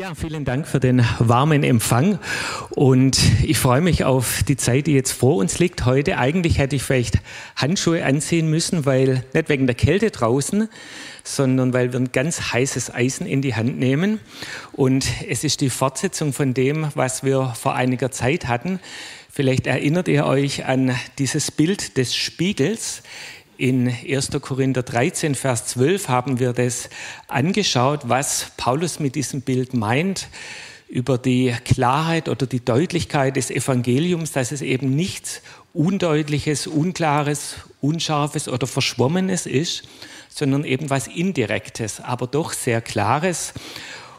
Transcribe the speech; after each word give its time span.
Ja, 0.00 0.14
vielen 0.14 0.46
Dank 0.46 0.66
für 0.66 0.80
den 0.80 1.04
warmen 1.18 1.62
Empfang 1.62 2.18
und 2.70 3.20
ich 3.44 3.58
freue 3.58 3.82
mich 3.82 4.04
auf 4.04 4.42
die 4.44 4.56
Zeit, 4.56 4.86
die 4.86 4.94
jetzt 4.94 5.12
vor 5.12 5.36
uns 5.36 5.58
liegt. 5.58 5.84
Heute 5.84 6.16
eigentlich 6.16 6.56
hätte 6.56 6.74
ich 6.74 6.82
vielleicht 6.82 7.18
Handschuhe 7.54 8.02
anziehen 8.02 8.48
müssen, 8.48 8.86
weil 8.86 9.26
nicht 9.34 9.50
wegen 9.50 9.66
der 9.66 9.74
Kälte 9.74 10.10
draußen, 10.10 10.70
sondern 11.22 11.74
weil 11.74 11.92
wir 11.92 12.00
ein 12.00 12.12
ganz 12.12 12.54
heißes 12.54 12.94
Eisen 12.94 13.26
in 13.26 13.42
die 13.42 13.54
Hand 13.54 13.78
nehmen 13.78 14.20
und 14.72 15.06
es 15.28 15.44
ist 15.44 15.60
die 15.60 15.68
Fortsetzung 15.68 16.32
von 16.32 16.54
dem, 16.54 16.86
was 16.94 17.22
wir 17.22 17.52
vor 17.54 17.74
einiger 17.74 18.10
Zeit 18.10 18.48
hatten. 18.48 18.80
Vielleicht 19.30 19.66
erinnert 19.66 20.08
ihr 20.08 20.24
euch 20.24 20.64
an 20.64 20.96
dieses 21.18 21.50
Bild 21.50 21.98
des 21.98 22.16
Spiegels. 22.16 23.02
In 23.60 23.88
1. 23.88 24.30
Korinther 24.40 24.82
13, 24.82 25.34
Vers 25.34 25.66
12 25.66 26.08
haben 26.08 26.38
wir 26.40 26.54
das 26.54 26.88
angeschaut, 27.28 28.08
was 28.08 28.52
Paulus 28.56 29.00
mit 29.00 29.16
diesem 29.16 29.42
Bild 29.42 29.74
meint 29.74 30.28
über 30.88 31.18
die 31.18 31.54
Klarheit 31.66 32.30
oder 32.30 32.46
die 32.46 32.64
Deutlichkeit 32.64 33.36
des 33.36 33.50
Evangeliums, 33.50 34.32
dass 34.32 34.50
es 34.50 34.62
eben 34.62 34.96
nichts 34.96 35.42
Undeutliches, 35.74 36.66
Unklares, 36.68 37.56
Unscharfes 37.82 38.48
oder 38.48 38.66
Verschwommenes 38.66 39.44
ist, 39.44 39.82
sondern 40.30 40.64
eben 40.64 40.88
was 40.88 41.06
Indirektes, 41.06 42.00
aber 42.00 42.28
doch 42.28 42.54
sehr 42.54 42.80
Klares. 42.80 43.52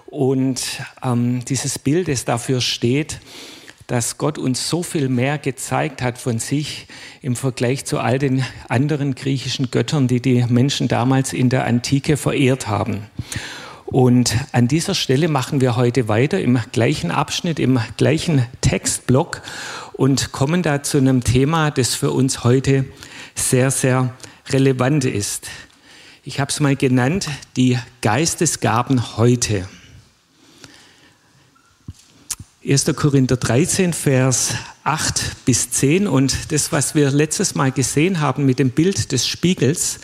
Und 0.06 0.62
ähm, 1.02 1.44
dieses 1.46 1.80
Bild, 1.80 2.10
das 2.10 2.26
dafür 2.26 2.62
steht, 2.62 3.20
dass 3.92 4.18
Gott 4.18 4.38
uns 4.38 4.70
so 4.70 4.84
viel 4.84 5.10
mehr 5.10 5.38
gezeigt 5.38 6.02
hat 6.02 6.18
von 6.18 6.40
sich 6.40 6.88
im 7.22 7.36
Vergleich 7.36 7.84
zu 7.84 8.00
all 8.00 8.20
den 8.20 8.42
anderen 8.70 9.16
griechischen 9.16 9.70
Göttern, 9.70 10.08
die 10.08 10.22
die 10.22 10.46
Menschen 10.48 10.88
damals 10.88 11.34
in 11.34 11.50
der 11.50 11.66
Antike 11.66 12.16
verehrt 12.16 12.70
haben. 12.70 13.08
Und 13.86 14.34
an 14.54 14.70
dieser 14.70 14.96
Stelle 14.96 15.28
machen 15.28 15.60
wir 15.60 15.76
heute 15.76 16.08
weiter 16.08 16.40
im 16.40 16.58
gleichen 16.72 17.12
Abschnitt, 17.12 17.60
im 17.60 17.82
gleichen 17.98 18.46
Textblock 18.62 19.42
und 19.92 20.32
kommen 20.32 20.64
da 20.64 20.84
zu 20.84 20.98
einem 20.98 21.22
Thema, 21.26 21.70
das 21.70 21.94
für 21.94 22.12
uns 22.12 22.46
heute 22.46 22.86
sehr, 23.36 23.72
sehr 23.72 24.14
relevant 24.52 25.04
ist. 25.04 25.50
Ich 26.24 26.40
habe 26.40 26.50
es 26.50 26.62
mal 26.62 26.78
genannt, 26.78 27.28
die 27.58 27.78
Geistesgaben 28.00 29.18
heute. 29.18 29.68
1. 32.64 32.86
Korinther 32.96 33.38
13, 33.38 33.92
Vers 33.92 34.54
8 34.84 35.46
bis 35.46 35.72
10. 35.72 36.08
Und 36.08 36.52
das, 36.52 36.72
was 36.72 36.94
wir 36.94 37.10
letztes 37.10 37.56
Mal 37.56 37.72
gesehen 37.72 38.20
haben 38.20 38.46
mit 38.46 38.60
dem 38.60 38.70
Bild 38.70 39.12
des 39.12 39.28
Spiegels, 39.28 39.98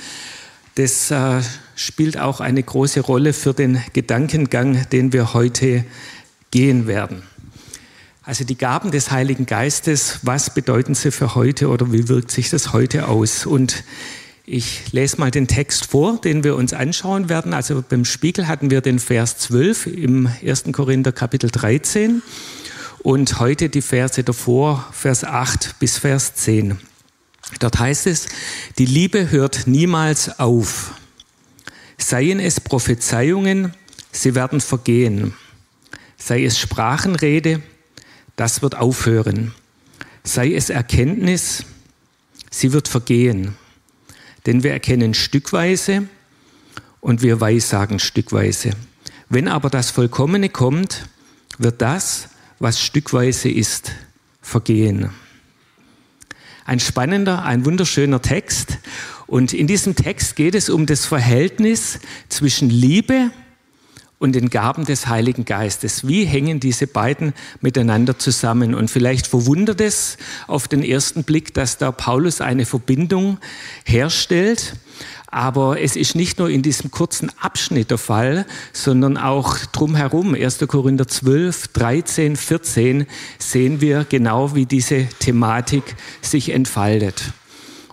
das 0.73 1.11
äh, 1.11 1.41
spielt 1.75 2.17
auch 2.17 2.39
eine 2.39 2.63
große 2.63 3.01
Rolle 3.01 3.33
für 3.33 3.53
den 3.53 3.79
Gedankengang, 3.93 4.89
den 4.89 5.13
wir 5.13 5.35
heute 5.35 5.85
gehen 6.49 6.87
werden. 6.87 7.21
Also 8.23 8.43
die 8.43 8.57
Gaben 8.57 8.89
des 8.89 9.11
Heiligen 9.11 9.45
Geistes, 9.45 10.21
was 10.23 10.51
bedeuten 10.51 10.95
sie 10.95 11.11
für 11.11 11.35
heute 11.35 11.69
oder 11.69 11.91
wie 11.93 12.09
wirkt 12.09 12.31
sich 12.31 12.49
das 12.49 12.73
heute 12.73 13.07
aus? 13.07 13.45
Und 13.45 13.83
ich 14.49 14.93
lese 14.93 15.17
mal 15.19 15.29
den 15.29 15.47
Text 15.47 15.87
vor, 15.87 16.21
den 16.21 16.45
wir 16.45 16.55
uns 16.55 16.71
anschauen 16.71 17.27
werden. 17.27 17.53
Also 17.53 17.83
beim 17.87 18.05
Spiegel 18.05 18.47
hatten 18.47 18.71
wir 18.71 18.79
den 18.79 18.97
Vers 18.97 19.37
12 19.39 19.87
im 19.87 20.29
1. 20.41 20.63
Korinther 20.71 21.11
Kapitel 21.11 21.51
13 21.51 22.23
und 22.99 23.39
heute 23.41 23.67
die 23.67 23.81
Verse 23.81 24.23
davor, 24.23 24.87
Vers 24.93 25.25
8 25.25 25.75
bis 25.79 25.97
Vers 25.97 26.35
10. 26.35 26.79
Dort 27.59 27.77
heißt 27.77 28.07
es, 28.07 28.27
die 28.77 28.85
Liebe 28.85 29.31
hört 29.31 29.67
niemals 29.67 30.39
auf. 30.39 30.93
Seien 31.97 32.39
es 32.39 32.61
Prophezeiungen, 32.61 33.73
sie 34.13 34.33
werden 34.33 34.61
vergehen. 34.61 35.33
Sei 36.17 36.45
es 36.45 36.57
Sprachenrede, 36.57 37.61
das 38.37 38.61
wird 38.61 38.75
aufhören. 38.75 39.53
Sei 40.23 40.53
es 40.53 40.69
Erkenntnis, 40.69 41.65
sie 42.49 42.71
wird 42.71 42.87
vergehen. 42.87 43.57
Denn 44.47 44.63
wir 44.63 44.71
erkennen 44.71 45.13
stückweise 45.13 46.07
und 46.99 47.21
wir 47.21 47.39
weissagen 47.39 47.99
stückweise. 47.99 48.71
Wenn 49.29 49.47
aber 49.47 49.69
das 49.69 49.91
Vollkommene 49.91 50.49
kommt, 50.49 51.07
wird 51.59 51.81
das, 51.81 52.29
was 52.57 52.81
stückweise 52.81 53.49
ist, 53.49 53.91
vergehen. 54.41 55.11
Ein 56.65 56.79
spannender, 56.79 57.43
ein 57.43 57.65
wunderschöner 57.65 58.21
Text. 58.21 58.79
Und 59.27 59.53
in 59.53 59.67
diesem 59.67 59.95
Text 59.95 60.35
geht 60.35 60.55
es 60.55 60.69
um 60.69 60.85
das 60.85 61.05
Verhältnis 61.05 61.99
zwischen 62.29 62.69
Liebe 62.69 63.25
und 63.25 63.46
den 64.19 64.49
Gaben 64.49 64.85
des 64.85 65.07
Heiligen 65.07 65.45
Geistes. 65.45 66.07
Wie 66.07 66.25
hängen 66.25 66.59
diese 66.59 66.87
beiden 66.87 67.33
miteinander 67.61 68.17
zusammen? 68.17 68.73
Und 68.73 68.89
vielleicht 68.89 69.27
verwundert 69.27 69.79
es 69.79 70.17
auf 70.47 70.67
den 70.67 70.83
ersten 70.83 71.23
Blick, 71.23 71.53
dass 71.53 71.77
da 71.77 71.91
Paulus 71.91 72.41
eine 72.41 72.65
Verbindung 72.65 73.37
herstellt. 73.85 74.73
Aber 75.27 75.79
es 75.79 75.95
ist 75.95 76.15
nicht 76.15 76.39
nur 76.39 76.49
in 76.49 76.63
diesem 76.63 76.89
kurzen 76.89 77.31
Abschnitt 77.39 77.91
der 77.91 77.97
Fall, 77.99 78.45
sondern 78.73 79.17
auch 79.17 79.57
drumherum. 79.71 80.33
1. 80.33 80.59
Korinther 80.67 81.07
12, 81.07 81.67
13, 81.67 82.35
14 82.37 83.05
sehen 83.37 83.81
wir 83.81 84.05
genau, 84.07 84.55
wie 84.55 84.65
diese 84.65 85.05
Thematik 85.19 85.95
sich 86.21 86.49
entfaltet. 86.49 87.33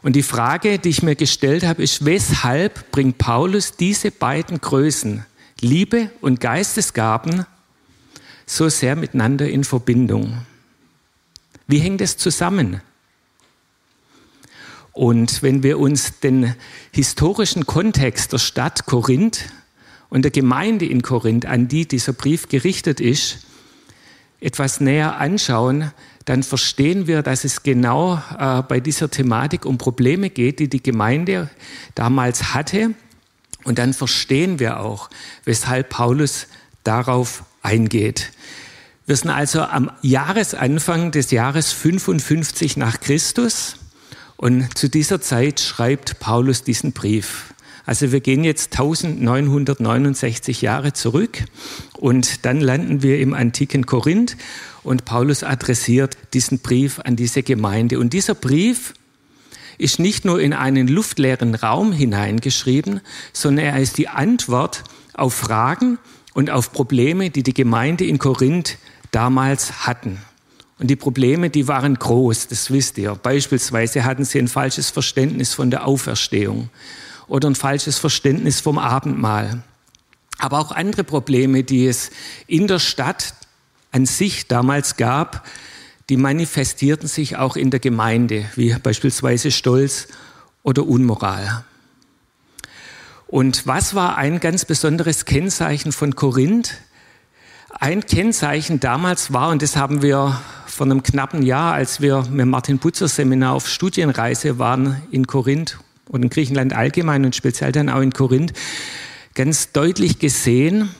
Und 0.00 0.16
die 0.16 0.22
Frage, 0.22 0.78
die 0.78 0.90
ich 0.90 1.02
mir 1.02 1.16
gestellt 1.16 1.64
habe, 1.66 1.82
ist, 1.82 2.04
weshalb 2.04 2.90
bringt 2.92 3.18
Paulus 3.18 3.76
diese 3.76 4.10
beiden 4.10 4.60
Größen 4.60 5.24
Liebe 5.60 6.10
und 6.20 6.40
Geistesgaben 6.40 7.46
so 8.46 8.68
sehr 8.68 8.96
miteinander 8.96 9.48
in 9.48 9.64
Verbindung? 9.64 10.38
Wie 11.66 11.78
hängt 11.78 12.00
es 12.00 12.16
zusammen? 12.16 12.80
Und 14.92 15.42
wenn 15.42 15.62
wir 15.62 15.78
uns 15.78 16.20
den 16.20 16.54
historischen 16.92 17.66
Kontext 17.66 18.32
der 18.32 18.38
Stadt 18.38 18.86
Korinth 18.86 19.46
und 20.08 20.22
der 20.22 20.30
Gemeinde 20.30 20.86
in 20.86 21.02
Korinth, 21.02 21.46
an 21.46 21.66
die 21.66 21.88
dieser 21.88 22.12
Brief 22.12 22.48
gerichtet 22.48 23.00
ist, 23.00 23.38
etwas 24.40 24.80
näher 24.80 25.18
anschauen, 25.18 25.90
dann 26.26 26.42
verstehen 26.42 27.06
wir, 27.06 27.22
dass 27.22 27.44
es 27.44 27.62
genau 27.62 28.22
äh, 28.38 28.62
bei 28.62 28.80
dieser 28.80 29.10
Thematik 29.10 29.66
um 29.66 29.78
Probleme 29.78 30.30
geht, 30.30 30.58
die 30.58 30.68
die 30.68 30.82
Gemeinde 30.82 31.50
damals 31.94 32.54
hatte 32.54 32.94
und 33.64 33.78
dann 33.78 33.92
verstehen 33.92 34.58
wir 34.58 34.80
auch, 34.80 35.10
weshalb 35.44 35.90
Paulus 35.90 36.46
darauf 36.84 37.44
eingeht. 37.62 38.32
Wir 39.06 39.16
sind 39.16 39.30
also 39.30 39.62
am 39.62 39.90
Jahresanfang 40.02 41.10
des 41.10 41.30
Jahres 41.30 41.72
55 41.72 42.76
nach 42.76 43.00
Christus 43.00 43.76
und 44.36 44.76
zu 44.78 44.88
dieser 44.88 45.20
Zeit 45.20 45.60
schreibt 45.60 46.20
Paulus 46.20 46.62
diesen 46.62 46.92
Brief. 46.92 47.54
Also 47.86 48.12
wir 48.12 48.20
gehen 48.20 48.44
jetzt 48.44 48.72
1969 48.72 50.62
Jahre 50.62 50.94
zurück 50.94 51.44
und 51.92 52.46
dann 52.46 52.60
landen 52.60 53.02
wir 53.02 53.18
im 53.20 53.34
antiken 53.34 53.84
Korinth 53.84 54.36
und 54.82 55.04
Paulus 55.04 55.42
adressiert 55.42 56.16
diesen 56.32 56.60
Brief 56.60 56.98
an 57.00 57.16
diese 57.16 57.42
Gemeinde. 57.42 57.98
Und 57.98 58.14
dieser 58.14 58.34
Brief 58.34 58.94
ist 59.78 59.98
nicht 59.98 60.24
nur 60.24 60.40
in 60.40 60.52
einen 60.52 60.88
luftleeren 60.88 61.54
Raum 61.54 61.92
hineingeschrieben, 61.92 63.00
sondern 63.32 63.66
er 63.66 63.80
ist 63.80 63.98
die 63.98 64.08
Antwort 64.08 64.84
auf 65.14 65.34
Fragen 65.34 65.98
und 66.32 66.50
auf 66.50 66.72
Probleme, 66.72 67.30
die 67.30 67.42
die 67.42 67.54
Gemeinde 67.54 68.04
in 68.04 68.18
Korinth 68.18 68.78
damals 69.10 69.86
hatten. 69.86 70.18
Und 70.78 70.88
die 70.88 70.96
Probleme, 70.96 71.50
die 71.50 71.68
waren 71.68 71.94
groß, 71.94 72.48
das 72.48 72.70
wisst 72.70 72.98
ihr. 72.98 73.14
Beispielsweise 73.14 74.04
hatten 74.04 74.24
sie 74.24 74.40
ein 74.40 74.48
falsches 74.48 74.90
Verständnis 74.90 75.54
von 75.54 75.70
der 75.70 75.86
Auferstehung 75.86 76.68
oder 77.28 77.48
ein 77.48 77.54
falsches 77.54 77.98
Verständnis 77.98 78.60
vom 78.60 78.78
Abendmahl. 78.78 79.62
Aber 80.38 80.58
auch 80.58 80.72
andere 80.72 81.04
Probleme, 81.04 81.62
die 81.62 81.86
es 81.86 82.10
in 82.48 82.66
der 82.66 82.80
Stadt 82.80 83.34
an 83.92 84.04
sich 84.04 84.48
damals 84.48 84.96
gab, 84.96 85.46
die 86.08 86.16
manifestierten 86.16 87.08
sich 87.08 87.36
auch 87.36 87.56
in 87.56 87.70
der 87.70 87.80
Gemeinde, 87.80 88.44
wie 88.56 88.74
beispielsweise 88.74 89.50
Stolz 89.50 90.08
oder 90.62 90.86
Unmoral. 90.86 91.64
Und 93.26 93.66
was 93.66 93.94
war 93.94 94.16
ein 94.16 94.38
ganz 94.40 94.64
besonderes 94.64 95.24
Kennzeichen 95.24 95.92
von 95.92 96.14
Korinth? 96.14 96.74
Ein 97.70 98.06
Kennzeichen 98.06 98.80
damals 98.80 99.32
war, 99.32 99.50
und 99.50 99.62
das 99.62 99.76
haben 99.76 100.02
wir 100.02 100.40
vor 100.66 100.86
einem 100.86 101.02
knappen 101.02 101.42
Jahr, 101.42 101.72
als 101.72 102.00
wir 102.00 102.24
mit 102.30 102.46
Martin 102.46 102.78
Butzer 102.78 103.08
Seminar 103.08 103.54
auf 103.54 103.68
Studienreise 103.68 104.58
waren 104.58 105.02
in 105.10 105.26
Korinth 105.26 105.78
und 106.08 106.22
in 106.22 106.30
Griechenland 106.30 106.72
allgemein 106.72 107.24
und 107.24 107.34
speziell 107.34 107.72
dann 107.72 107.88
auch 107.88 108.00
in 108.00 108.12
Korinth, 108.12 108.52
ganz 109.34 109.72
deutlich 109.72 110.18
gesehen, 110.18 110.90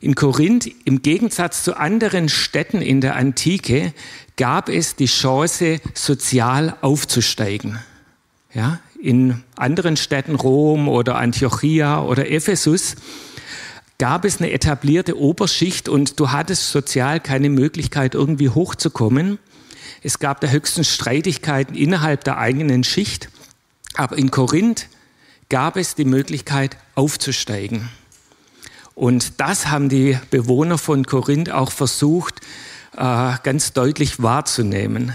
in 0.00 0.16
Korinth, 0.16 0.68
im 0.84 1.02
Gegensatz 1.02 1.62
zu 1.62 1.76
anderen 1.76 2.28
Städten 2.28 2.82
in 2.82 3.00
der 3.00 3.14
Antike, 3.14 3.92
gab 4.36 4.68
es 4.68 4.96
die 4.96 5.06
Chance, 5.06 5.80
sozial 5.94 6.76
aufzusteigen. 6.80 7.78
Ja, 8.54 8.80
in 9.00 9.42
anderen 9.56 9.96
Städten, 9.96 10.34
Rom 10.34 10.88
oder 10.88 11.16
Antiochia 11.16 12.02
oder 12.02 12.30
Ephesus, 12.30 12.94
gab 13.98 14.24
es 14.24 14.38
eine 14.38 14.52
etablierte 14.52 15.18
Oberschicht 15.18 15.88
und 15.88 16.18
du 16.18 16.30
hattest 16.30 16.70
sozial 16.70 17.20
keine 17.20 17.50
Möglichkeit, 17.50 18.14
irgendwie 18.14 18.48
hochzukommen. 18.48 19.38
Es 20.02 20.18
gab 20.18 20.40
da 20.40 20.48
höchstens 20.48 20.88
Streitigkeiten 20.88 21.76
innerhalb 21.76 22.24
der 22.24 22.38
eigenen 22.38 22.84
Schicht. 22.84 23.28
Aber 23.94 24.18
in 24.18 24.30
Korinth 24.30 24.88
gab 25.48 25.76
es 25.76 25.94
die 25.94 26.04
Möglichkeit, 26.04 26.76
aufzusteigen. 26.94 27.90
Und 28.94 29.40
das 29.40 29.68
haben 29.68 29.88
die 29.88 30.18
Bewohner 30.30 30.78
von 30.78 31.06
Korinth 31.06 31.50
auch 31.50 31.70
versucht, 31.70 32.40
äh, 32.96 33.34
ganz 33.42 33.72
deutlich 33.72 34.22
wahrzunehmen. 34.22 35.12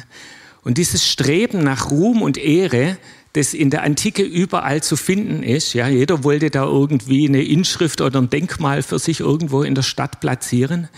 Und 0.64 0.78
dieses 0.78 1.08
Streben 1.08 1.64
nach 1.64 1.92
Ruhm 1.92 2.22
und 2.22 2.38
Ehre, 2.38 2.98
das 3.34 3.54
in 3.54 3.70
der 3.70 3.84
Antike 3.84 4.24
überall 4.24 4.82
zu 4.82 4.96
finden 4.96 5.44
ist, 5.44 5.74
ja, 5.74 5.88
jeder 5.88 6.24
wollte 6.24 6.50
da 6.50 6.64
irgendwie 6.64 7.28
eine 7.28 7.44
Inschrift 7.44 8.02
oder 8.02 8.20
ein 8.20 8.30
Denkmal 8.30 8.82
für 8.82 9.00
sich 9.00 9.20
irgendwo 9.20 9.64
in 9.64 9.76
der 9.76 9.84
Stadt 9.84 10.20
platzieren. 10.20 10.90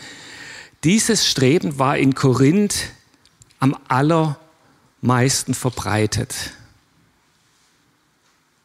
Dieses 0.83 1.27
Streben 1.27 1.77
war 1.77 1.97
in 1.97 2.15
Korinth 2.15 2.91
am 3.59 3.75
allermeisten 3.89 5.53
verbreitet. 5.53 6.33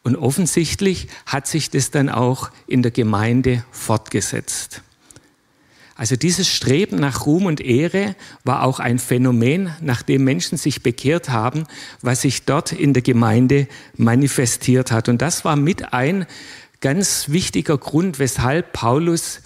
Und 0.04 0.16
offensichtlich 0.16 1.08
hat 1.26 1.48
sich 1.48 1.70
das 1.70 1.90
dann 1.90 2.08
auch 2.08 2.50
in 2.66 2.82
der 2.82 2.92
Gemeinde 2.92 3.64
fortgesetzt. 3.72 4.82
Also 5.96 6.16
dieses 6.16 6.48
Streben 6.48 6.96
nach 6.96 7.24
Ruhm 7.24 7.46
und 7.46 7.60
Ehre 7.60 8.16
war 8.42 8.64
auch 8.64 8.80
ein 8.80 8.98
Phänomen, 8.98 9.72
nachdem 9.80 10.24
Menschen 10.24 10.58
sich 10.58 10.82
bekehrt 10.82 11.28
haben, 11.28 11.64
was 12.02 12.22
sich 12.22 12.44
dort 12.44 12.72
in 12.72 12.94
der 12.94 13.02
Gemeinde 13.02 13.68
manifestiert 13.96 14.90
hat. 14.90 15.08
Und 15.08 15.22
das 15.22 15.44
war 15.44 15.54
mit 15.54 15.92
ein 15.92 16.26
ganz 16.80 17.28
wichtiger 17.28 17.78
Grund, 17.78 18.18
weshalb 18.18 18.72
Paulus 18.72 19.40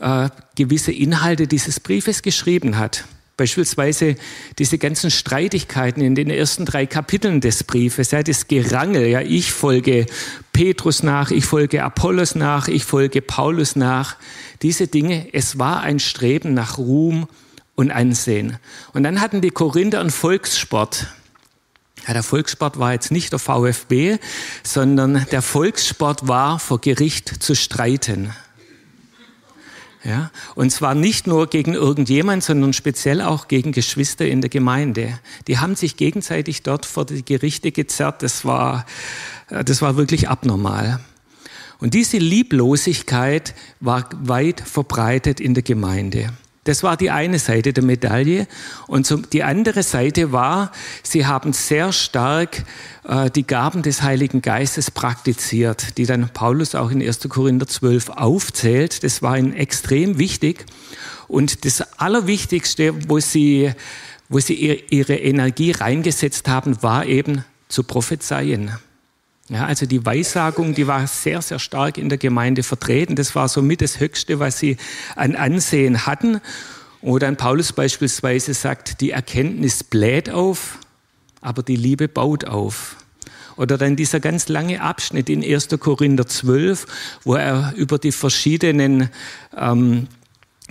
äh, 0.00 0.30
gewisse 0.56 0.92
Inhalte 0.92 1.46
dieses 1.46 1.78
Briefes 1.78 2.22
geschrieben 2.22 2.78
hat. 2.78 3.04
Beispielsweise 3.36 4.16
diese 4.58 4.76
ganzen 4.78 5.10
Streitigkeiten 5.10 6.02
in 6.02 6.14
den 6.14 6.28
ersten 6.28 6.66
drei 6.66 6.86
Kapiteln 6.86 7.40
des 7.40 7.64
Briefes, 7.64 8.10
ja, 8.10 8.22
das 8.22 8.46
Gerangel, 8.46 9.06
ja, 9.06 9.20
ich 9.20 9.52
folge 9.52 10.06
Petrus 10.52 11.02
nach, 11.02 11.30
ich 11.30 11.46
folge 11.46 11.82
Apollos 11.82 12.34
nach, 12.34 12.68
ich 12.68 12.84
folge 12.84 13.22
Paulus 13.22 13.74
nach. 13.74 14.16
Diese 14.60 14.86
Dinge, 14.86 15.28
es 15.32 15.58
war 15.58 15.80
ein 15.80 15.98
Streben 15.98 16.52
nach 16.52 16.76
Ruhm 16.78 17.26
und 17.74 17.90
Ansehen. 17.90 18.58
Und 18.92 19.02
dann 19.02 19.20
hatten 19.20 19.40
die 19.40 19.50
Korinther 19.50 20.00
einen 20.00 20.10
Volkssport. 20.10 21.06
Ja, 22.06 22.12
der 22.12 22.22
Volkssport 22.22 22.78
war 22.78 22.92
jetzt 22.92 23.12
nicht 23.12 23.32
der 23.32 23.38
VfB, 23.38 24.18
sondern 24.62 25.26
der 25.30 25.42
Volkssport 25.42 26.28
war 26.28 26.58
vor 26.58 26.80
Gericht 26.80 27.42
zu 27.42 27.54
streiten. 27.54 28.32
Ja? 30.04 30.30
Und 30.54 30.70
zwar 30.70 30.94
nicht 30.94 31.26
nur 31.26 31.48
gegen 31.48 31.74
irgendjemand, 31.74 32.42
sondern 32.42 32.72
speziell 32.72 33.20
auch 33.20 33.48
gegen 33.48 33.72
Geschwister 33.72 34.26
in 34.26 34.40
der 34.40 34.50
Gemeinde. 34.50 35.18
Die 35.46 35.58
haben 35.58 35.76
sich 35.76 35.96
gegenseitig 35.96 36.62
dort 36.62 36.86
vor 36.86 37.04
die 37.04 37.24
Gerichte 37.24 37.72
gezerrt. 37.72 38.22
Das 38.22 38.44
war, 38.44 38.86
äh, 39.48 39.64
das 39.64 39.82
war 39.82 39.96
wirklich 39.96 40.28
abnormal. 40.28 41.00
Und 41.78 41.94
diese 41.94 42.18
Lieblosigkeit 42.18 43.54
war 43.80 44.08
weit 44.22 44.60
verbreitet 44.60 45.40
in 45.40 45.54
der 45.54 45.64
Gemeinde. 45.64 46.32
Das 46.64 46.84
war 46.84 46.96
die 46.96 47.10
eine 47.10 47.40
Seite 47.40 47.72
der 47.72 47.82
Medaille. 47.82 48.46
Und 48.86 49.32
die 49.32 49.42
andere 49.42 49.82
Seite 49.82 50.30
war, 50.30 50.70
sie 51.02 51.26
haben 51.26 51.52
sehr 51.52 51.92
stark 51.92 52.64
äh, 53.04 53.30
die 53.30 53.44
Gaben 53.44 53.82
des 53.82 54.02
Heiligen 54.02 54.42
Geistes 54.42 54.92
praktiziert, 54.92 55.98
die 55.98 56.06
dann 56.06 56.28
Paulus 56.28 56.76
auch 56.76 56.90
in 56.90 57.02
1. 57.02 57.28
Korinther 57.28 57.66
12 57.66 58.10
aufzählt. 58.10 59.02
Das 59.02 59.22
war 59.22 59.36
ihnen 59.36 59.54
extrem 59.54 60.18
wichtig. 60.18 60.66
Und 61.26 61.64
das 61.64 61.98
Allerwichtigste, 61.98 63.08
wo 63.08 63.18
sie, 63.18 63.72
wo 64.28 64.38
sie 64.38 64.54
ihre 64.88 65.16
Energie 65.16 65.72
reingesetzt 65.72 66.46
haben, 66.46 66.80
war 66.80 67.06
eben 67.06 67.44
zu 67.68 67.82
prophezeien. 67.82 68.70
Ja, 69.48 69.66
also 69.66 69.86
die 69.86 70.04
Weissagung, 70.04 70.74
die 70.74 70.86
war 70.86 71.06
sehr, 71.06 71.42
sehr 71.42 71.58
stark 71.58 71.98
in 71.98 72.08
der 72.08 72.18
Gemeinde 72.18 72.62
vertreten. 72.62 73.16
Das 73.16 73.34
war 73.34 73.48
somit 73.48 73.82
das 73.82 73.98
Höchste, 73.98 74.38
was 74.38 74.58
sie 74.58 74.76
an 75.16 75.34
Ansehen 75.34 76.06
hatten. 76.06 76.40
Wo 77.00 77.18
dann 77.18 77.36
Paulus 77.36 77.72
beispielsweise 77.72 78.54
sagt, 78.54 79.00
die 79.00 79.10
Erkenntnis 79.10 79.82
bläht 79.82 80.30
auf, 80.30 80.78
aber 81.40 81.64
die 81.64 81.74
Liebe 81.74 82.06
baut 82.06 82.44
auf. 82.44 82.96
Oder 83.56 83.76
dann 83.76 83.96
dieser 83.96 84.20
ganz 84.20 84.48
lange 84.48 84.80
Abschnitt 84.80 85.28
in 85.28 85.42
1. 85.42 85.68
Korinther 85.80 86.26
12, 86.26 86.86
wo 87.24 87.34
er 87.34 87.74
über 87.76 87.98
die 87.98 88.12
verschiedenen 88.12 89.10
ähm, 89.56 90.06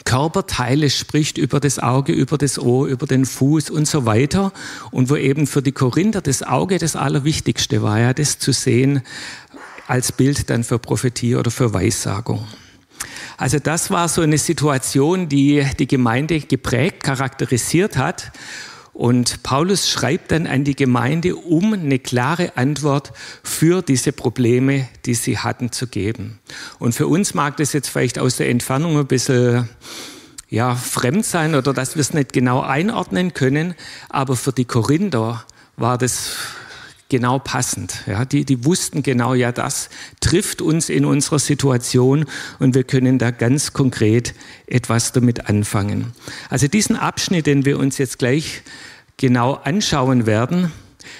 Körperteile 0.06 0.89
spricht, 0.89 1.38
über 1.38 1.59
das 1.59 1.80
Auge, 1.80 2.13
über 2.13 2.38
das 2.38 2.59
Ohr, 2.59 2.88
über 2.88 3.07
den 3.07 3.25
Fuß 3.25 3.69
und 3.69 3.88
so 3.88 4.06
weiter. 4.06 4.51
Und 4.92 5.09
wo 5.09 5.15
eben 5.15 5.48
für 5.48 5.62
die 5.62 5.71
Korinther 5.71 6.21
das 6.21 6.44
Auge 6.44 6.77
das 6.77 6.95
Allerwichtigste 6.95 7.81
war, 7.81 8.00
ja, 8.00 8.13
das 8.13 8.39
zu 8.39 8.51
sehen 8.51 9.01
als 9.88 10.12
Bild 10.12 10.50
dann 10.50 10.63
für 10.63 10.80
Prophetie 10.80 11.36
oder 11.36 11.51
für 11.51 11.74
Weissagung. 11.74 12.45
Also 13.38 13.59
das 13.59 13.89
war 13.89 14.07
so 14.07 14.21
eine 14.21 14.38
Situation, 14.38 15.27
die 15.27 15.65
die 15.80 15.88
Gemeinde 15.88 16.39
geprägt, 16.39 17.04
charakterisiert 17.04 17.97
hat. 17.97 18.31
Und 18.93 19.41
Paulus 19.43 19.89
schreibt 19.89 20.31
dann 20.31 20.47
an 20.47 20.63
die 20.63 20.75
Gemeinde, 20.75 21.35
um 21.35 21.73
eine 21.73 21.99
klare 21.99 22.57
Antwort 22.57 23.13
für 23.41 23.81
diese 23.81 24.11
Probleme, 24.11 24.88
die 25.05 25.13
sie 25.13 25.38
hatten, 25.38 25.71
zu 25.71 25.88
geben. 25.88 26.39
Und 26.77 26.93
für 26.93 27.07
uns 27.07 27.33
mag 27.33 27.57
das 27.57 27.73
jetzt 27.73 27.89
vielleicht 27.89 28.19
aus 28.19 28.38
der 28.38 28.49
Entfernung 28.49 28.97
ein 28.97 29.07
bisschen 29.07 29.69
ja, 30.49 30.75
fremd 30.75 31.25
sein 31.25 31.55
oder 31.55 31.73
dass 31.73 31.95
wir 31.95 32.01
es 32.01 32.13
nicht 32.13 32.33
genau 32.33 32.59
einordnen 32.59 33.33
können, 33.33 33.73
aber 34.09 34.35
für 34.35 34.51
die 34.51 34.65
Korinther 34.65 35.45
war 35.77 35.97
das 35.97 36.35
genau 37.11 37.39
passend. 37.39 38.03
Ja, 38.07 38.23
die, 38.23 38.45
die 38.45 38.63
wussten 38.63 39.03
genau, 39.03 39.33
ja, 39.33 39.51
das 39.51 39.89
trifft 40.21 40.61
uns 40.61 40.87
in 40.89 41.03
unserer 41.03 41.39
Situation 41.39 42.25
und 42.57 42.73
wir 42.73 42.85
können 42.85 43.19
da 43.19 43.31
ganz 43.31 43.73
konkret 43.73 44.33
etwas 44.65 45.11
damit 45.11 45.49
anfangen. 45.49 46.13
Also 46.49 46.69
diesen 46.69 46.95
Abschnitt, 46.95 47.47
den 47.47 47.65
wir 47.65 47.77
uns 47.77 47.97
jetzt 47.97 48.17
gleich 48.17 48.63
genau 49.17 49.55
anschauen 49.55 50.25
werden, 50.25 50.71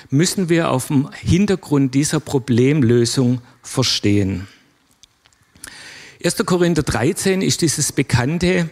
müssen 0.10 0.48
wir 0.48 0.72
auf 0.72 0.88
dem 0.88 1.10
Hintergrund 1.12 1.94
dieser 1.94 2.22
Problemlösung 2.22 3.42
verstehen. 3.62 4.48
1. 6.24 6.38
Korinther 6.46 6.84
13 6.84 7.42
ist 7.42 7.62
dieses 7.62 7.92
bekannte 7.92 8.70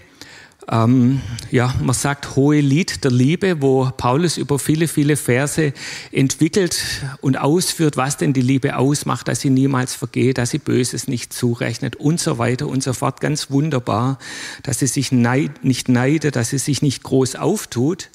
ähm, 0.72 1.22
ja, 1.52 1.74
man 1.82 1.96
sagt 1.96 2.36
hohe 2.36 2.60
Lied 2.60 3.04
der 3.04 3.12
Liebe, 3.12 3.62
wo 3.62 3.90
Paulus 3.96 4.38
über 4.38 4.60
viele, 4.60 4.88
viele 4.88 5.16
Verse 5.16 5.74
entwickelt 6.12 6.82
und 7.22 7.40
ausführt, 7.40 7.98
was 7.98 8.18
denn 8.18 8.34
die 8.34 8.42
Liebe 8.42 8.78
ausmacht, 8.78 9.28
dass 9.28 9.42
sie 9.42 9.50
niemals 9.50 9.96
vergeht, 9.96 10.38
dass 10.38 10.52
sie 10.52 10.60
Böses 10.60 11.08
nicht 11.08 11.34
zurechnet 11.34 11.96
und 11.96 12.20
so 12.20 12.38
weiter 12.38 12.68
und 12.68 12.84
so 12.84 12.94
fort. 12.94 13.20
Ganz 13.20 13.50
wunderbar, 13.50 14.20
dass 14.64 14.80
sie 14.80 14.88
sich 14.88 15.12
neid, 15.12 15.64
nicht 15.64 15.90
neidet, 15.90 16.36
dass 16.36 16.50
sie 16.50 16.60
sich 16.60 16.82
nicht 16.82 17.04
groß 17.04 17.36
auftut. 17.36 18.10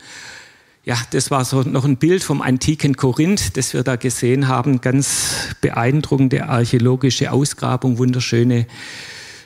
Ja, 0.84 0.98
das 1.12 1.30
war 1.30 1.44
so 1.46 1.62
noch 1.62 1.86
ein 1.86 1.96
Bild 1.96 2.22
vom 2.22 2.42
antiken 2.42 2.94
Korinth, 2.94 3.56
das 3.56 3.72
wir 3.72 3.82
da 3.82 3.96
gesehen 3.96 4.48
haben. 4.48 4.82
Ganz 4.82 5.54
beeindruckende 5.62 6.46
archäologische 6.46 7.32
Ausgrabung, 7.32 7.96
wunderschöne 7.96 8.66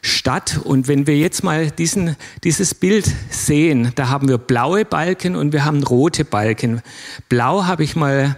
Stadt. 0.03 0.61
Und 0.63 0.89
wenn 0.89 1.07
wir 1.07 1.17
jetzt 1.17 1.43
mal 1.45 1.71
diesen, 1.71 2.17
dieses 2.45 2.75
Bild 2.75 3.07
sehen, 3.31 3.93
da 3.95 4.09
haben 4.09 4.29
wir 4.29 4.39
blaue 4.39 4.85
Balken 4.85 5.37
und 5.37 5.53
wir 5.53 5.65
haben 5.65 5.83
rote 5.83 6.25
Balken. 6.25 6.83
Blau 7.29 7.65
habe 7.65 7.85
ich 7.85 7.97
mal 7.97 8.37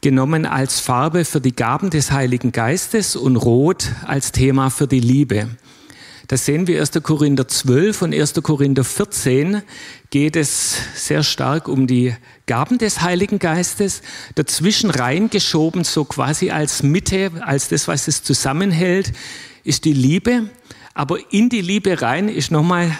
genommen 0.00 0.46
als 0.46 0.80
Farbe 0.80 1.24
für 1.24 1.40
die 1.40 1.54
Gaben 1.54 1.90
des 1.90 2.12
Heiligen 2.12 2.52
Geistes 2.52 3.16
und 3.16 3.36
rot 3.36 3.88
als 4.06 4.32
Thema 4.32 4.70
für 4.70 4.86
die 4.86 5.00
Liebe. 5.00 5.48
Da 6.28 6.36
sehen 6.36 6.66
wir 6.66 6.80
1. 6.80 6.90
Korinther 7.02 7.48
12 7.48 8.02
und 8.02 8.14
1. 8.14 8.34
Korinther 8.42 8.84
14 8.84 9.62
geht 10.10 10.36
es 10.36 10.76
sehr 10.94 11.22
stark 11.22 11.68
um 11.68 11.86
die 11.86 12.14
Gaben 12.44 12.76
des 12.76 13.00
Heiligen 13.00 13.38
Geistes. 13.38 14.02
Dazwischen 14.34 14.90
reingeschoben, 14.90 15.84
so 15.84 16.04
quasi 16.04 16.50
als 16.50 16.82
Mitte, 16.82 17.30
als 17.40 17.68
das, 17.68 17.88
was 17.88 18.08
es 18.08 18.22
zusammenhält, 18.22 19.12
ist 19.64 19.86
die 19.86 19.94
Liebe. 19.94 20.50
Aber 20.98 21.18
in 21.32 21.48
die 21.48 21.60
Liebe 21.60 22.02
rein 22.02 22.28
ist 22.28 22.50
nochmal 22.50 22.90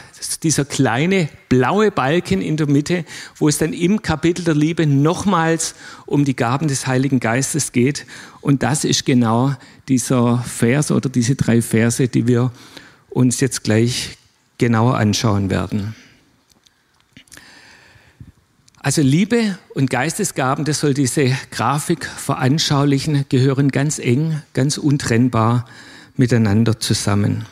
dieser 0.45 0.65
kleine 0.65 1.29
blaue 1.49 1.91
Balken 1.91 2.41
in 2.41 2.57
der 2.57 2.69
Mitte, 2.69 3.05
wo 3.39 3.49
es 3.49 3.59
dann 3.59 3.73
im 3.73 4.03
Kapitel 4.03 4.45
der 4.45 4.55
Liebe 4.55 4.87
nochmals 4.87 5.75
um 6.07 6.25
die 6.25 6.37
Gaben 6.37 6.69
des 6.69 6.87
Heiligen 6.87 7.19
Geistes 7.19 7.73
geht. 7.73 8.07
Und 8.41 8.63
das 8.63 8.85
ist 8.85 9.05
genau 9.05 9.53
dieser 9.89 10.39
Vers 10.39 10.93
oder 10.93 11.09
diese 11.09 11.35
drei 11.35 11.61
Verse, 11.61 12.07
die 12.07 12.29
wir 12.29 12.53
uns 13.11 13.41
jetzt 13.41 13.65
gleich 13.65 14.17
genauer 14.59 14.97
anschauen 14.97 15.51
werden. 15.51 15.97
Also 18.79 19.03
Liebe 19.03 19.59
und 19.75 19.91
Geistesgaben, 19.91 20.65
das 20.65 20.79
soll 20.79 20.95
diese 20.95 21.37
Grafik 21.51 22.05
veranschaulichen, 22.05 23.25
gehören 23.29 23.73
ganz 23.73 23.99
eng, 23.99 24.41
ganz 24.55 24.79
untrennbar 24.79 25.67
miteinander 26.15 26.79
zusammen. 26.79 27.45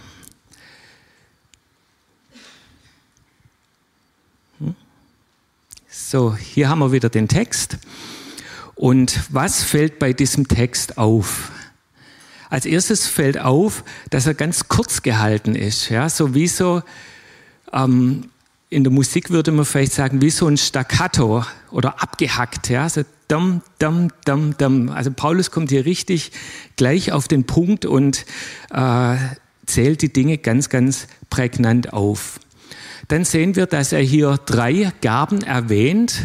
So, 6.17 6.35
hier 6.35 6.71
haben 6.71 6.79
wir 6.79 6.93
wieder 6.93 7.11
den 7.11 7.29
Text. 7.29 7.77
Und 8.75 9.21
was 9.29 9.63
fällt 9.63 9.99
bei 9.99 10.15
diesem 10.15 10.49
Text 10.49 10.97
auf? 10.97 11.51
Als 12.49 12.65
erstes 12.65 13.07
fällt 13.07 13.39
auf, 13.39 13.85
dass 14.09 14.27
er 14.27 14.33
ganz 14.33 14.67
kurz 14.67 15.03
gehalten 15.03 15.55
ist. 15.55 15.91
Ja, 15.91 16.09
so 16.09 16.33
wie 16.33 16.49
so, 16.49 16.83
ähm, 17.71 18.31
in 18.71 18.83
der 18.83 18.95
Musik 18.95 19.29
würde 19.29 19.53
man 19.53 19.67
vielleicht 19.67 19.93
sagen, 19.93 20.23
wie 20.23 20.31
so 20.31 20.47
ein 20.47 20.57
Staccato 20.57 21.45
oder 21.71 22.03
abgehackt. 22.03 22.71
Ja, 22.71 22.89
so 22.89 23.03
dam, 23.29 23.61
dam, 23.79 24.09
dam, 24.25 24.57
dam. 24.57 24.89
Also 24.89 25.11
Paulus 25.11 25.51
kommt 25.51 25.69
hier 25.69 25.85
richtig 25.85 26.33
gleich 26.77 27.13
auf 27.13 27.29
den 27.29 27.45
Punkt 27.45 27.85
und 27.85 28.25
äh, 28.71 29.17
zählt 29.67 30.01
die 30.01 30.15
Dinge 30.15 30.39
ganz, 30.39 30.71
ganz 30.71 31.09
prägnant 31.29 31.93
auf. 31.93 32.41
Dann 33.09 33.25
sehen 33.25 33.55
wir, 33.55 33.67
dass 33.67 33.93
er 33.93 34.01
hier 34.01 34.39
drei 34.47 34.93
Gaben 35.01 35.43
erwähnt. 35.43 36.23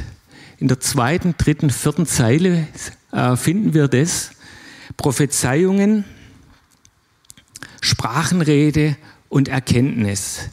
In 0.58 0.68
der 0.68 0.80
zweiten, 0.80 1.36
dritten, 1.38 1.70
vierten 1.70 2.06
Zeile 2.06 2.68
äh, 3.12 3.36
finden 3.36 3.74
wir 3.74 3.88
das. 3.88 4.32
Prophezeiungen, 4.98 6.06
Sprachenrede 7.82 8.96
und 9.30 9.48
Erkenntnis. 9.48 10.50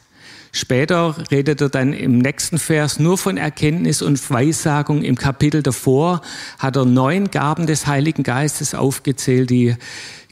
Später 0.52 1.16
redet 1.30 1.60
er 1.60 1.68
dann 1.68 1.92
im 1.92 2.18
nächsten 2.18 2.58
Vers 2.58 2.98
nur 2.98 3.18
von 3.18 3.36
Erkenntnis 3.36 4.02
und 4.02 4.30
Weissagung. 4.30 5.02
Im 5.02 5.16
Kapitel 5.16 5.62
davor 5.62 6.22
hat 6.58 6.76
er 6.76 6.84
neun 6.84 7.30
Gaben 7.30 7.66
des 7.66 7.86
Heiligen 7.86 8.22
Geistes 8.22 8.74
aufgezählt, 8.74 9.50
die 9.50 9.76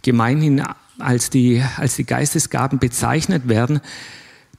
gemeinhin 0.02 0.62
als 0.98 1.30
die, 1.30 1.62
als 1.76 1.96
die 1.96 2.04
Geistesgaben 2.04 2.78
bezeichnet 2.78 3.48
werden. 3.48 3.80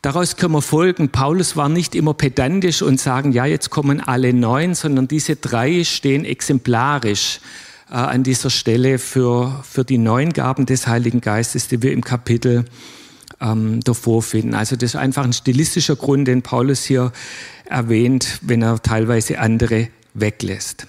Daraus 0.01 0.35
können 0.35 0.53
wir 0.53 0.61
folgen, 0.61 1.09
Paulus 1.09 1.55
war 1.55 1.69
nicht 1.69 1.95
immer 1.95 2.13
pedantisch 2.13 2.81
und 2.81 2.99
sagen, 2.99 3.31
ja, 3.31 3.45
jetzt 3.45 3.69
kommen 3.69 3.99
alle 3.99 4.33
neun, 4.33 4.75
sondern 4.75 5.07
diese 5.07 5.35
drei 5.35 5.83
stehen 5.83 6.23
exemplarisch 6.23 7.39
äh, 7.89 7.95
an 7.95 8.23
dieser 8.23 8.49
Stelle 8.49 8.99
für, 8.99 9.63
für 9.67 9.83
die 9.83 9.97
neun 9.97 10.33
Gaben 10.33 10.65
des 10.65 10.87
Heiligen 10.87 11.21
Geistes, 11.21 11.67
die 11.67 11.81
wir 11.81 11.91
im 11.93 12.03
Kapitel 12.03 12.65
ähm, 13.41 13.79
davor 13.81 14.21
finden. 14.21 14.53
Also 14.53 14.75
das 14.75 14.91
ist 14.91 14.95
einfach 14.95 15.23
ein 15.23 15.33
stilistischer 15.33 15.95
Grund, 15.95 16.27
den 16.27 16.41
Paulus 16.41 16.83
hier 16.83 17.11
erwähnt, 17.65 18.39
wenn 18.41 18.61
er 18.61 18.81
teilweise 18.81 19.39
andere 19.39 19.89
weglässt. 20.13 20.87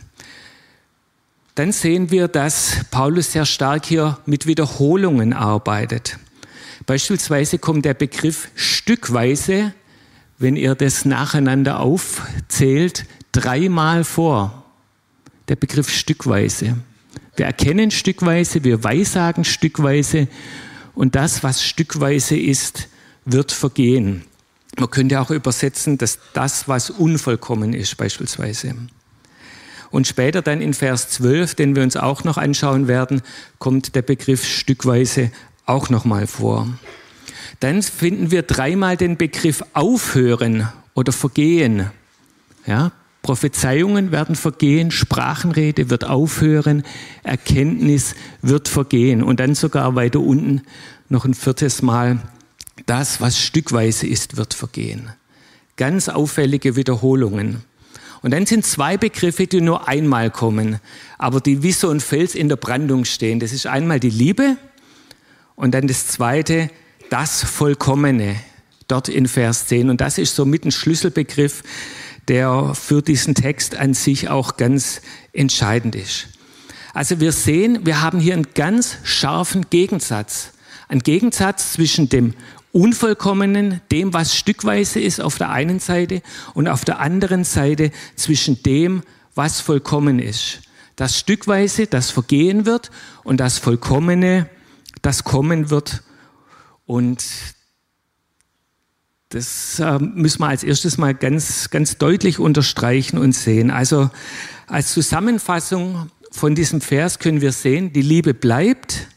Dann 1.55 1.73
sehen 1.73 2.11
wir, 2.11 2.29
dass 2.29 2.85
Paulus 2.91 3.33
sehr 3.33 3.47
stark 3.47 3.85
hier 3.87 4.19
mit 4.27 4.47
Wiederholungen 4.47 5.33
arbeitet. 5.33 6.19
Beispielsweise 6.87 7.59
kommt 7.59 7.85
der 7.85 7.95
Begriff 7.95 8.49
stückweise, 8.55 9.73
wenn 10.39 10.57
ihr 10.57 10.75
das 10.75 11.05
nacheinander 11.05 11.81
aufzählt, 11.81 13.07
dreimal 13.33 14.05
vor. 14.05 14.65
Der 15.49 15.57
Begriff 15.57 15.91
stückweise. 15.91 16.77
Wir 17.37 17.47
erkennen 17.47 17.91
stückweise, 17.91 18.65
wir 18.65 18.83
weissagen 18.85 19.45
stückweise 19.45 20.29
und 20.95 21.15
das, 21.15 21.43
was 21.45 21.65
stückweise 21.65 22.37
ist, 22.37 22.89
wird 23.25 23.53
vergehen. 23.53 24.25
Man 24.79 24.91
könnte 24.91 25.21
auch 25.21 25.31
übersetzen, 25.31 25.99
dass 25.99 26.19
das, 26.33 26.69
was 26.69 26.91
unvollkommen 26.91 27.75
ist, 27.75 27.97
beispielsweise. 27.97 28.75
Und 29.91 30.07
später 30.07 30.43
dann 30.43 30.61
in 30.61 30.75
Vers 30.75 31.09
12, 31.11 31.55
den 31.55 31.75
wir 31.75 31.83
uns 31.83 31.97
auch 31.97 32.25
noch 32.25 32.37
anschauen 32.37 32.89
werden, 32.89 33.23
kommt 33.59 33.95
der 33.95 34.03
Begriff 34.03 34.45
stückweise 34.45 35.31
auch 35.69 35.91
nochmal 35.91 36.27
vor. 36.27 36.69
Dann 37.61 37.83
finden 37.83 38.31
wir 38.31 38.43
dreimal 38.43 38.97
den 38.97 39.17
Begriff 39.17 39.65
aufhören 39.73 40.69
oder 40.95 41.13
vergehen. 41.13 41.91
Ja, 42.67 42.93
Prophezeiungen 43.23 44.13
werden 44.13 44.37
vergehen, 44.37 44.91
Sprachenrede 44.91 45.91
wird 45.91 46.05
aufhören, 46.05 46.85
Erkenntnis 47.25 48.15
wird 48.43 48.69
vergehen. 48.69 49.23
Und 49.23 49.41
dann 49.41 49.55
sogar 49.55 49.95
weiter 49.97 50.21
unten 50.21 50.63
noch 51.09 51.25
ein 51.25 51.35
viertes 51.35 51.83
Mal, 51.83 52.21
das, 52.87 53.21
was 53.21 53.39
stückweise 53.39 54.07
ist, 54.07 54.37
wird 54.37 54.55
vergehen. 54.55 55.11
Ganz 55.77 56.09
auffällige 56.09 56.77
Wiederholungen. 56.77 57.65
Und 58.23 58.33
dann 58.33 58.47
sind 58.47 58.65
zwei 58.65 58.97
Begriffe, 58.97 59.47
die 59.47 59.61
nur 59.61 59.89
einmal 59.89 60.31
kommen, 60.31 60.81
aber 61.19 61.41
die 61.41 61.63
wie 61.63 61.73
so 61.73 61.91
ein 61.91 62.01
Fels 62.01 62.35
in 62.35 62.49
der 62.49 62.57
Brandung 62.57 63.05
stehen. 63.05 63.41
Das 63.41 63.53
ist 63.53 63.67
einmal 63.67 64.01
die 64.01 64.11
Liebe 64.11 64.57
und 65.59 65.73
dann 65.73 65.89
das 65.89 66.07
zweite, 66.07 66.71
das 67.11 67.43
Vollkommene, 67.43 68.37
dort 68.87 69.09
in 69.09 69.27
Vers 69.27 69.67
10. 69.67 69.91
Und 69.91 70.01
das 70.01 70.17
ist 70.17 70.37
so 70.37 70.45
mit 70.47 70.65
ein 70.65 70.71
Schlüsselbegriff, 70.71 71.65
der 72.29 72.75
für 72.75 73.03
diesen 73.03 73.35
Text 73.35 73.75
an 73.77 73.93
sich 73.93 74.29
auch 74.29 74.57
ganz 74.57 75.03
entscheidend 75.33 75.97
ist. 75.97 76.29
Also 76.95 77.19
wir 77.19 77.33
sehen, 77.33 77.85
wir 77.85 78.01
haben 78.01 78.21
hier 78.21 78.35
einen 78.35 78.47
ganz 78.55 78.99
scharfen 79.03 79.67
Gegensatz. 79.69 80.53
Ein 80.87 81.01
Gegensatz 81.01 81.73
zwischen 81.73 82.09
dem 82.09 82.35
Unvollkommenen, 82.71 83.81
dem, 83.91 84.15
was 84.15 84.37
stückweise 84.37 85.01
ist 85.01 85.21
auf 85.21 85.39
der 85.39 85.51
einen 85.51 85.81
Seite 85.81 86.23
und 86.55 86.69
auf 86.69 86.85
der 86.85 87.01
anderen 87.01 87.43
Seite 87.43 87.91
zwischen 88.15 88.63
dem, 88.63 89.03
was 89.35 89.61
vollkommen 89.61 90.21
ist. 90.21 90.61
Das 90.95 91.19
Stückweise, 91.19 91.89
das 91.89 92.11
vergehen 92.11 92.65
wird 92.65 92.93
und 93.25 93.39
das 93.39 93.59
Vollkommene, 93.59 94.49
das 95.03 95.25
kommen 95.25 95.71
wird. 95.71 96.03
Und 96.87 97.25
das 99.31 99.79
äh, 99.79 99.99
müssen 99.99 100.41
wir 100.41 100.49
als 100.49 100.65
erstes 100.65 100.97
mal 100.97 101.15
ganz, 101.15 101.71
ganz 101.71 101.99
deutlich 101.99 102.39
unterstreichen 102.39 103.19
und 103.19 103.33
sehen. 103.33 103.71
Also 103.71 104.11
als 104.67 104.93
Zusammenfassung 104.93 106.11
von 106.31 106.55
diesem 106.55 106.81
Vers 106.81 107.19
können 107.19 107.41
wir 107.41 107.53
sehen, 107.53 107.93
die 107.93 108.03
Liebe 108.03 108.35
bleibt, 108.35 109.09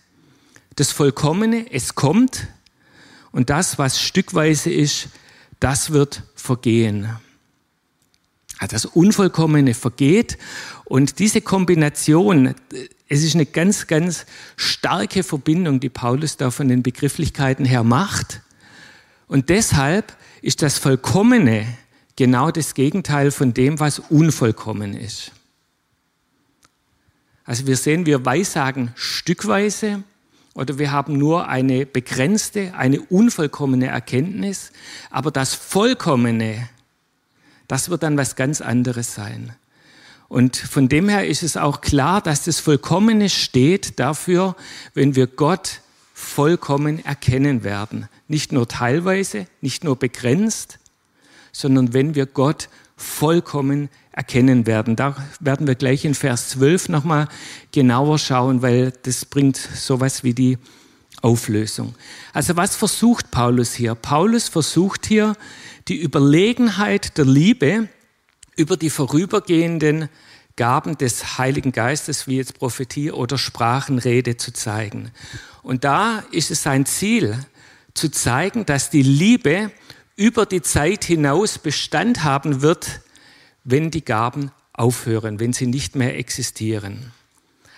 das 0.75 0.91
Vollkommene, 0.91 1.71
es 1.71 1.95
kommt, 1.95 2.47
und 3.31 3.49
das, 3.49 3.77
was 3.77 4.01
stückweise 4.01 4.69
ist, 4.69 5.07
das 5.59 5.91
wird 5.91 6.23
vergehen. 6.35 7.09
Das 8.69 8.85
Unvollkommene 8.85 9.73
vergeht 9.73 10.37
und 10.85 11.19
diese 11.19 11.41
Kombination, 11.41 12.53
es 13.11 13.23
ist 13.23 13.35
eine 13.35 13.45
ganz, 13.45 13.87
ganz 13.87 14.25
starke 14.55 15.23
Verbindung, 15.23 15.81
die 15.81 15.89
Paulus 15.89 16.37
da 16.37 16.49
von 16.49 16.69
den 16.69 16.81
Begrifflichkeiten 16.81 17.65
her 17.65 17.83
macht. 17.83 18.39
Und 19.27 19.49
deshalb 19.49 20.15
ist 20.41 20.61
das 20.61 20.77
Vollkommene 20.77 21.67
genau 22.15 22.51
das 22.51 22.73
Gegenteil 22.73 23.31
von 23.31 23.53
dem, 23.53 23.81
was 23.81 23.99
unvollkommen 23.99 24.93
ist. 24.93 25.33
Also 27.43 27.67
wir 27.67 27.75
sehen, 27.75 28.05
wir 28.05 28.23
weissagen 28.23 28.93
stückweise 28.95 30.03
oder 30.53 30.79
wir 30.79 30.93
haben 30.93 31.17
nur 31.17 31.49
eine 31.49 31.85
begrenzte, 31.85 32.73
eine 32.75 33.01
unvollkommene 33.01 33.87
Erkenntnis, 33.87 34.71
aber 35.09 35.31
das 35.31 35.53
Vollkommene, 35.53 36.69
das 37.67 37.89
wird 37.89 38.03
dann 38.03 38.15
was 38.15 38.37
ganz 38.37 38.61
anderes 38.61 39.13
sein. 39.13 39.53
Und 40.31 40.55
von 40.55 40.87
dem 40.87 41.09
her 41.09 41.27
ist 41.27 41.43
es 41.43 41.57
auch 41.57 41.81
klar, 41.81 42.21
dass 42.21 42.45
das 42.45 42.61
Vollkommene 42.61 43.27
steht 43.27 43.99
dafür, 43.99 44.55
wenn 44.93 45.17
wir 45.17 45.27
Gott 45.27 45.81
vollkommen 46.13 47.03
erkennen 47.03 47.65
werden. 47.65 48.07
Nicht 48.29 48.53
nur 48.53 48.65
teilweise, 48.65 49.45
nicht 49.59 49.83
nur 49.83 49.97
begrenzt, 49.97 50.79
sondern 51.51 51.93
wenn 51.93 52.15
wir 52.15 52.27
Gott 52.27 52.69
vollkommen 52.95 53.89
erkennen 54.13 54.65
werden. 54.65 54.95
Da 54.95 55.17
werden 55.41 55.67
wir 55.67 55.75
gleich 55.75 56.05
in 56.05 56.15
Vers 56.15 56.47
12 56.51 56.87
nochmal 56.87 57.27
genauer 57.73 58.17
schauen, 58.17 58.61
weil 58.61 58.93
das 59.03 59.25
bringt 59.25 59.57
sowas 59.57 60.23
wie 60.23 60.33
die 60.33 60.57
Auflösung. 61.21 61.93
Also 62.31 62.55
was 62.55 62.77
versucht 62.77 63.31
Paulus 63.31 63.73
hier? 63.73 63.95
Paulus 63.95 64.47
versucht 64.47 65.07
hier 65.07 65.35
die 65.89 66.01
Überlegenheit 66.01 67.17
der 67.17 67.25
Liebe 67.25 67.89
über 68.61 68.77
die 68.77 68.91
vorübergehenden 68.91 70.07
Gaben 70.55 70.97
des 70.97 71.39
Heiligen 71.39 71.71
Geistes, 71.71 72.27
wie 72.27 72.37
jetzt 72.37 72.59
Prophetie 72.59 73.11
oder 73.11 73.37
Sprachenrede, 73.39 74.37
zu 74.37 74.53
zeigen. 74.53 75.11
Und 75.63 75.83
da 75.83 76.23
ist 76.31 76.51
es 76.51 76.61
sein 76.61 76.85
Ziel, 76.85 77.43
zu 77.95 78.09
zeigen, 78.11 78.65
dass 78.65 78.91
die 78.91 79.01
Liebe 79.01 79.71
über 80.15 80.45
die 80.45 80.61
Zeit 80.61 81.03
hinaus 81.03 81.57
Bestand 81.57 82.23
haben 82.23 82.61
wird, 82.61 83.01
wenn 83.63 83.89
die 83.89 84.05
Gaben 84.05 84.51
aufhören, 84.73 85.39
wenn 85.39 85.53
sie 85.53 85.67
nicht 85.67 85.95
mehr 85.95 86.17
existieren. 86.17 87.11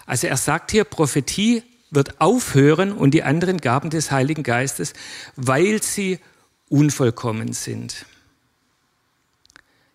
Also 0.05 0.27
er 0.27 0.37
sagt 0.37 0.71
hier, 0.71 0.83
Prophetie 0.83 1.63
wird 1.89 2.19
aufhören 2.19 2.91
und 2.91 3.11
die 3.11 3.23
anderen 3.23 3.59
Gaben 3.59 3.89
des 3.89 4.11
Heiligen 4.11 4.43
Geistes, 4.43 4.93
weil 5.37 5.81
sie 5.81 6.19
unvollkommen 6.67 7.53
sind. 7.53 8.05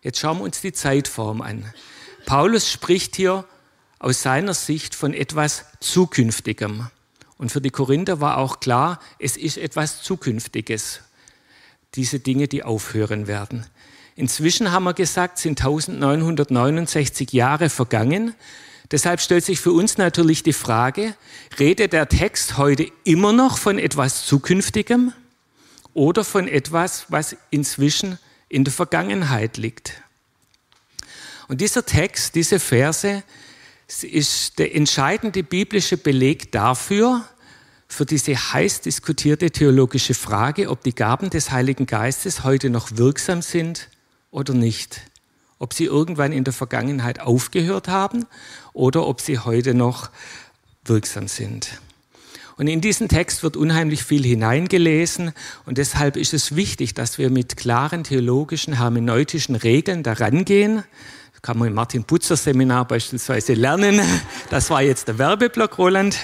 Jetzt 0.01 0.19
schauen 0.19 0.37
wir 0.37 0.43
uns 0.45 0.61
die 0.61 0.71
Zeitform 0.71 1.41
an. 1.41 1.73
Paulus 2.25 2.71
spricht 2.71 3.15
hier 3.15 3.45
aus 3.99 4.21
seiner 4.21 4.53
Sicht 4.53 4.95
von 4.95 5.13
etwas 5.13 5.65
Zukünftigem. 5.81 6.87
Und 7.37 7.51
für 7.51 7.59
die 7.59 7.69
Korinther 7.69 8.21
war 8.21 8.37
auch 8.37 8.59
klar, 8.59 8.99
es 9.19 9.35
ist 9.35 9.57
etwas 9.57 10.01
Zukünftiges. 10.01 11.01
diese 11.95 12.19
Dinge, 12.19 12.47
die 12.47 12.61
aufhören 12.63 13.25
werden. 13.25 13.65
Inzwischen 14.15 14.71
haben 14.71 14.83
wir 14.83 14.93
gesagt, 14.93 15.39
sind 15.39 15.59
1969 15.59 17.33
Jahre 17.33 17.69
vergangen. 17.69 18.35
Deshalb 18.91 19.19
stellt 19.21 19.43
sich 19.43 19.59
für 19.59 19.71
uns 19.71 19.97
natürlich 19.97 20.43
die 20.43 20.53
Frage, 20.53 21.15
redet 21.57 21.93
der 21.93 22.07
Text 22.07 22.57
heute 22.57 22.91
immer 23.05 23.33
noch 23.33 23.57
von 23.57 23.79
etwas 23.79 24.27
Zukünftigem 24.27 25.13
oder 25.95 26.23
von 26.23 26.47
etwas, 26.47 27.05
was 27.09 27.35
inzwischen 27.49 28.19
in 28.49 28.63
der 28.63 28.73
Vergangenheit 28.73 29.57
liegt? 29.57 30.01
Und 31.47 31.61
dieser 31.61 31.85
Text, 31.85 32.35
diese 32.35 32.59
Verse, 32.59 33.23
ist 34.03 34.59
der 34.59 34.75
entscheidende 34.75 35.43
biblische 35.43 35.97
Beleg 35.97 36.51
dafür, 36.51 37.25
für 37.87 38.05
diese 38.05 38.35
heiß 38.35 38.81
diskutierte 38.81 39.49
theologische 39.49 40.13
Frage, 40.13 40.69
ob 40.69 40.83
die 40.83 40.93
Gaben 40.93 41.31
des 41.31 41.49
Heiligen 41.49 41.87
Geistes 41.87 42.43
heute 42.43 42.69
noch 42.69 42.97
wirksam 42.97 43.41
sind 43.41 43.89
oder 44.29 44.53
nicht. 44.53 45.01
Ob 45.57 45.73
sie 45.73 45.85
irgendwann 45.85 46.31
in 46.31 46.43
der 46.43 46.53
Vergangenheit 46.53 47.19
aufgehört 47.19 47.87
haben 47.87 48.27
oder 48.73 49.07
ob 49.07 49.21
sie 49.21 49.39
heute 49.39 49.73
noch 49.73 50.11
wirksam 50.85 51.27
sind. 51.27 51.81
Und 52.59 52.67
in 52.67 52.81
diesen 52.81 53.07
Text 53.07 53.41
wird 53.41 53.55
unheimlich 53.55 54.03
viel 54.03 54.21
hineingelesen 54.21 55.31
und 55.65 55.77
deshalb 55.77 56.17
ist 56.17 56.33
es 56.33 56.57
wichtig, 56.57 56.93
dass 56.93 57.17
wir 57.17 57.29
mit 57.29 57.55
klaren 57.55 58.03
theologischen, 58.03 58.73
hermeneutischen 58.73 59.55
Regeln 59.55 60.03
daran 60.03 60.43
gehen, 60.43 60.83
kann 61.41 61.57
man 61.57 61.69
im 61.69 61.73
Martin 61.73 62.03
Putzer 62.03 62.35
Seminar 62.35 62.85
beispielsweise 62.85 63.53
lernen. 63.53 64.01
Das 64.49 64.69
war 64.69 64.81
jetzt 64.81 65.07
der 65.07 65.17
Werbeblock, 65.17 65.77
Roland. 65.77 66.19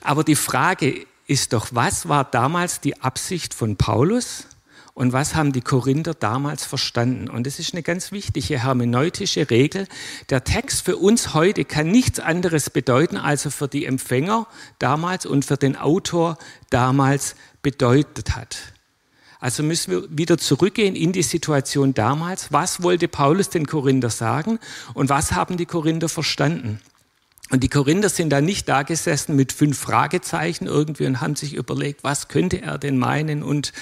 Aber 0.00 0.24
die 0.24 0.36
Frage 0.36 1.04
ist 1.26 1.52
doch, 1.52 1.68
was 1.72 2.08
war 2.08 2.24
damals 2.24 2.80
die 2.80 2.98
Absicht 3.02 3.52
von 3.52 3.76
Paulus 3.76 4.46
und 4.94 5.12
was 5.12 5.34
haben 5.34 5.52
die 5.52 5.60
Korinther 5.60 6.14
damals 6.14 6.64
verstanden? 6.64 7.28
Und 7.28 7.48
das 7.48 7.58
ist 7.58 7.74
eine 7.74 7.82
ganz 7.82 8.12
wichtige 8.12 8.62
hermeneutische 8.62 9.50
Regel. 9.50 9.88
Der 10.30 10.44
Text 10.44 10.82
für 10.82 10.96
uns 10.96 11.34
heute 11.34 11.64
kann 11.64 11.90
nichts 11.90 12.20
anderes 12.20 12.70
bedeuten, 12.70 13.16
als 13.16 13.44
er 13.44 13.50
für 13.50 13.66
die 13.66 13.86
Empfänger 13.86 14.46
damals 14.78 15.26
und 15.26 15.44
für 15.44 15.56
den 15.56 15.74
Autor 15.76 16.38
damals 16.70 17.34
bedeutet 17.60 18.36
hat. 18.36 18.56
Also 19.40 19.64
müssen 19.64 19.90
wir 19.90 20.04
wieder 20.16 20.38
zurückgehen 20.38 20.94
in 20.94 21.12
die 21.12 21.24
Situation 21.24 21.92
damals. 21.92 22.52
Was 22.52 22.82
wollte 22.82 23.08
Paulus 23.08 23.50
den 23.50 23.66
Korinther 23.66 24.10
sagen 24.10 24.60
und 24.94 25.08
was 25.08 25.32
haben 25.32 25.56
die 25.56 25.66
Korinther 25.66 26.08
verstanden? 26.08 26.80
Und 27.54 27.60
die 27.60 27.68
Korinther 27.68 28.08
sind 28.08 28.30
da 28.30 28.40
nicht 28.40 28.68
da 28.68 28.82
gesessen 28.82 29.36
mit 29.36 29.52
fünf 29.52 29.78
Fragezeichen 29.78 30.66
irgendwie 30.66 31.06
und 31.06 31.20
haben 31.20 31.36
sich 31.36 31.54
überlegt, 31.54 32.02
was 32.02 32.26
könnte 32.26 32.60
er 32.60 32.78
denn 32.78 32.98
meinen 32.98 33.44
und 33.44 33.72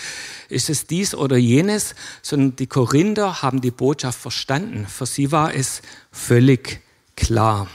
ist 0.51 0.69
es 0.69 0.87
dies 0.87 1.15
oder 1.15 1.39
jenes, 1.39 1.95
sondern 2.21 2.55
die 2.57 2.67
Korinther 2.67 3.41
haben 3.41 3.63
die 3.63 3.71
Botschaft 3.71 4.21
verstanden. 4.21 4.87
Für 4.87 5.07
sie 5.07 5.33
war 5.33 5.55
es 5.55 5.81
völlig 6.11 6.83
klar. 7.17 7.67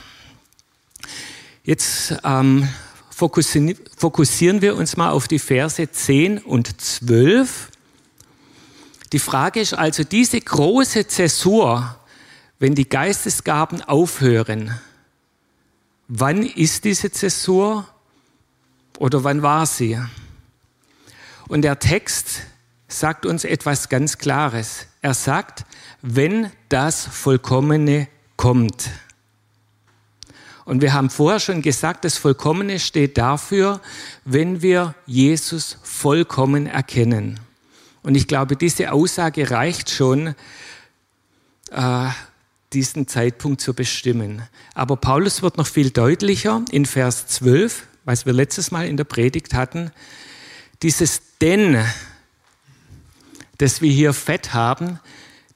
Jetzt 1.64 2.14
ähm, 2.22 2.68
fokussieren 3.10 4.62
wir 4.62 4.76
uns 4.76 4.96
mal 4.96 5.10
auf 5.10 5.26
die 5.26 5.40
Verse 5.40 5.90
10 5.90 6.38
und 6.38 6.80
12. 6.80 7.70
Die 9.12 9.18
Frage 9.18 9.58
ist 9.58 9.74
also, 9.74 10.04
diese 10.04 10.40
große 10.40 11.08
Zäsur, 11.08 11.98
wenn 12.60 12.76
die 12.76 12.88
Geistesgaben 12.88 13.82
aufhören, 13.82 14.78
wann 16.08 16.42
ist 16.42 16.84
diese 16.84 17.12
Zäsur 17.12 17.86
oder 18.98 19.22
wann 19.24 19.42
war 19.42 19.66
sie? 19.66 19.98
Und 21.46 21.62
der 21.62 21.78
Text 21.78 22.42
sagt 22.88 23.26
uns 23.26 23.44
etwas 23.44 23.88
ganz 23.88 24.18
Klares. 24.18 24.86
Er 25.02 25.14
sagt, 25.14 25.64
wenn 26.02 26.50
das 26.68 27.06
Vollkommene 27.06 28.08
kommt. 28.36 28.90
Und 30.64 30.82
wir 30.82 30.92
haben 30.92 31.08
vorher 31.08 31.40
schon 31.40 31.62
gesagt, 31.62 32.04
das 32.04 32.18
Vollkommene 32.18 32.78
steht 32.78 33.16
dafür, 33.16 33.80
wenn 34.24 34.60
wir 34.60 34.94
Jesus 35.06 35.78
vollkommen 35.82 36.66
erkennen. 36.66 37.40
Und 38.02 38.16
ich 38.16 38.26
glaube, 38.26 38.56
diese 38.56 38.92
Aussage 38.92 39.50
reicht 39.50 39.90
schon, 39.90 40.34
äh, 41.70 42.08
diesen 42.72 43.08
Zeitpunkt 43.08 43.60
zu 43.60 43.74
bestimmen. 43.74 44.42
Aber 44.74 44.96
Paulus 44.96 45.42
wird 45.42 45.56
noch 45.56 45.66
viel 45.66 45.90
deutlicher 45.90 46.64
in 46.70 46.86
Vers 46.86 47.26
12, 47.28 47.86
was 48.04 48.26
wir 48.26 48.32
letztes 48.32 48.70
Mal 48.70 48.86
in 48.86 48.96
der 48.96 49.04
Predigt 49.04 49.54
hatten. 49.54 49.90
Dieses 50.82 51.20
Denn, 51.40 51.84
das 53.58 53.80
wir 53.80 53.90
hier 53.90 54.12
fett 54.12 54.52
haben, 54.54 55.00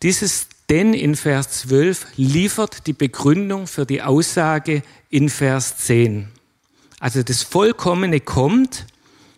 dieses 0.03 0.49
Denn 0.69 0.95
in 0.95 1.17
Vers 1.17 1.51
12 1.61 2.07
liefert 2.17 2.87
die 2.87 2.93
Begründung 2.93 3.67
für 3.67 3.87
die 3.87 4.03
Aussage 4.03 4.83
in 5.11 5.29
Vers 5.29 5.77
10. 5.79 6.29
Also 6.99 7.23
das 7.23 7.43
Vollkommene 7.43 8.21
kommt, 8.21 8.87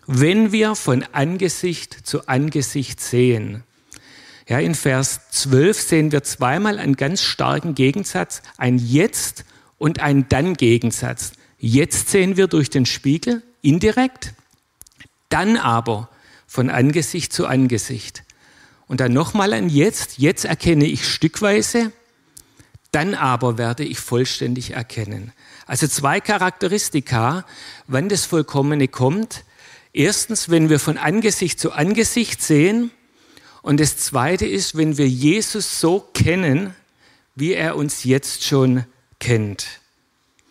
wenn 0.07 0.51
wir 0.51 0.75
von 0.75 1.03
Angesicht 1.11 2.07
zu 2.07 2.27
Angesicht 2.27 3.01
sehen. 3.01 3.63
Ja, 4.47 4.59
in 4.59 4.75
Vers 4.75 5.21
12 5.31 5.81
sehen 5.81 6.11
wir 6.11 6.23
zweimal 6.23 6.77
einen 6.77 6.95
ganz 6.95 7.21
starken 7.21 7.73
Gegensatz, 7.73 8.43
ein 8.57 8.77
Jetzt 8.77 9.43
und 9.77 9.99
ein 10.01 10.29
Dann-Gegensatz. 10.29 11.33
Jetzt 11.57 12.09
sehen 12.09 12.37
wir 12.37 12.47
durch 12.47 12.69
den 12.69 12.85
Spiegel 12.85 13.41
indirekt, 13.61 14.33
dann 15.29 15.57
aber 15.57 16.09
von 16.45 16.69
Angesicht 16.69 17.33
zu 17.33 17.47
Angesicht. 17.47 18.23
Und 18.87 18.99
dann 18.99 19.13
nochmal 19.13 19.51
ein 19.53 19.67
Jetzt. 19.67 20.19
Jetzt 20.19 20.45
erkenne 20.45 20.85
ich 20.85 21.07
stückweise, 21.07 21.91
dann 22.91 23.15
aber 23.15 23.57
werde 23.57 23.83
ich 23.83 23.99
vollständig 23.99 24.71
erkennen. 24.71 25.31
Also 25.65 25.87
zwei 25.87 26.21
Charakteristika, 26.21 27.45
wann 27.87 28.09
das 28.09 28.25
Vollkommene 28.25 28.87
kommt. 28.87 29.43
Erstens, 29.91 30.49
wenn 30.49 30.69
wir 30.69 30.79
von 30.79 30.97
Angesicht 30.97 31.59
zu 31.59 31.71
Angesicht 31.71 32.43
sehen. 32.43 32.91
Und 33.65 33.79
das 33.79 33.97
Zweite 33.97 34.45
ist, 34.45 34.77
wenn 34.77 34.99
wir 34.99 35.07
Jesus 35.07 35.79
so 35.79 35.99
kennen, 36.13 36.75
wie 37.33 37.53
er 37.53 37.75
uns 37.75 38.03
jetzt 38.03 38.43
schon 38.43 38.85
kennt. 39.19 39.81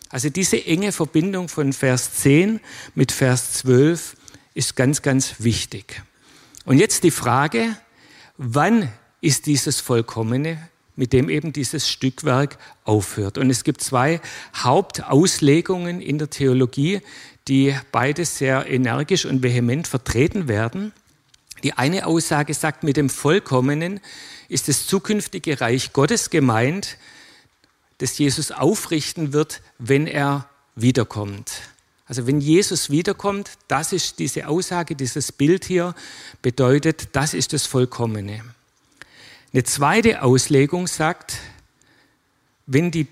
Also 0.09 0.29
diese 0.29 0.65
enge 0.65 0.91
Verbindung 0.91 1.47
von 1.47 1.71
Vers 1.71 2.15
10 2.15 2.59
mit 2.93 3.13
Vers 3.13 3.53
12 3.53 4.17
ist 4.53 4.75
ganz, 4.75 5.01
ganz 5.01 5.35
wichtig. 5.39 6.03
Und 6.65 6.77
jetzt 6.77 7.05
die 7.05 7.11
Frage, 7.11 7.77
wann 8.35 8.91
ist 9.21 9.45
dieses 9.45 9.79
Vollkommene, 9.79 10.67
mit 10.97 11.13
dem 11.13 11.29
eben 11.29 11.53
dieses 11.53 11.87
Stückwerk 11.87 12.57
aufhört? 12.83 13.37
Und 13.37 13.49
es 13.49 13.63
gibt 13.63 13.79
zwei 13.79 14.19
Hauptauslegungen 14.57 16.01
in 16.01 16.17
der 16.17 16.29
Theologie, 16.29 16.99
die 17.47 17.73
beide 17.93 18.25
sehr 18.25 18.69
energisch 18.69 19.25
und 19.25 19.41
vehement 19.41 19.87
vertreten 19.87 20.49
werden. 20.49 20.91
Die 21.63 21.73
eine 21.73 22.05
Aussage 22.05 22.53
sagt, 22.53 22.83
mit 22.83 22.97
dem 22.97 23.09
Vollkommenen 23.09 23.99
ist 24.49 24.67
das 24.67 24.87
zukünftige 24.87 25.61
Reich 25.61 25.93
Gottes 25.93 26.29
gemeint, 26.29 26.97
das 27.97 28.17
Jesus 28.17 28.51
aufrichten 28.51 29.33
wird, 29.33 29.61
wenn 29.77 30.05
er 30.05 30.49
wiederkommt. 30.75 31.51
Also 32.07 32.27
wenn 32.27 32.39
Jesus 32.39 32.89
wiederkommt, 32.89 33.51
das 33.67 33.91
ist 33.93 34.19
diese 34.19 34.47
Aussage, 34.47 34.95
dieses 34.95 35.31
Bild 35.31 35.65
hier, 35.65 35.95
bedeutet, 36.41 37.09
das 37.13 37.33
ist 37.33 37.53
das 37.53 37.65
Vollkommene. 37.65 38.43
Eine 39.53 39.63
zweite 39.63 40.21
Auslegung 40.21 40.85
sagt, 40.85 41.37
wenn 42.67 42.91
die 42.91 43.07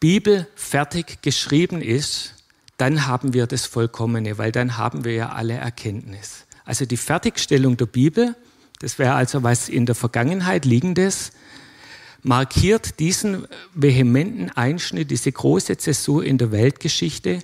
Bibel 0.00 0.46
fertig 0.56 1.22
geschrieben 1.22 1.80
ist, 1.80 2.34
dann 2.76 3.06
haben 3.06 3.32
wir 3.32 3.46
das 3.46 3.66
Vollkommene, 3.66 4.38
weil 4.38 4.52
dann 4.52 4.76
haben 4.76 5.04
wir 5.04 5.12
ja 5.12 5.28
alle 5.30 5.54
Erkenntnis. 5.54 6.44
Also 6.68 6.84
die 6.84 6.98
Fertigstellung 6.98 7.78
der 7.78 7.86
Bibel, 7.86 8.36
das 8.80 8.98
wäre 8.98 9.14
also 9.14 9.42
was 9.42 9.70
in 9.70 9.86
der 9.86 9.94
Vergangenheit 9.94 10.66
liegendes, 10.66 11.32
markiert 12.22 13.00
diesen 13.00 13.46
vehementen 13.72 14.50
Einschnitt, 14.50 15.10
diese 15.10 15.32
große 15.32 15.78
Zäsur 15.78 16.22
in 16.22 16.36
der 16.36 16.52
Weltgeschichte, 16.52 17.38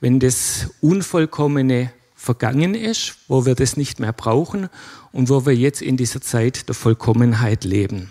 wenn 0.00 0.18
das 0.18 0.70
Unvollkommene 0.80 1.92
vergangen 2.16 2.74
ist, 2.74 3.14
wo 3.28 3.46
wir 3.46 3.54
das 3.54 3.76
nicht 3.76 4.00
mehr 4.00 4.12
brauchen 4.12 4.68
und 5.12 5.28
wo 5.28 5.46
wir 5.46 5.54
jetzt 5.54 5.80
in 5.80 5.96
dieser 5.96 6.20
Zeit 6.20 6.66
der 6.66 6.74
Vollkommenheit 6.74 7.62
leben. 7.62 8.10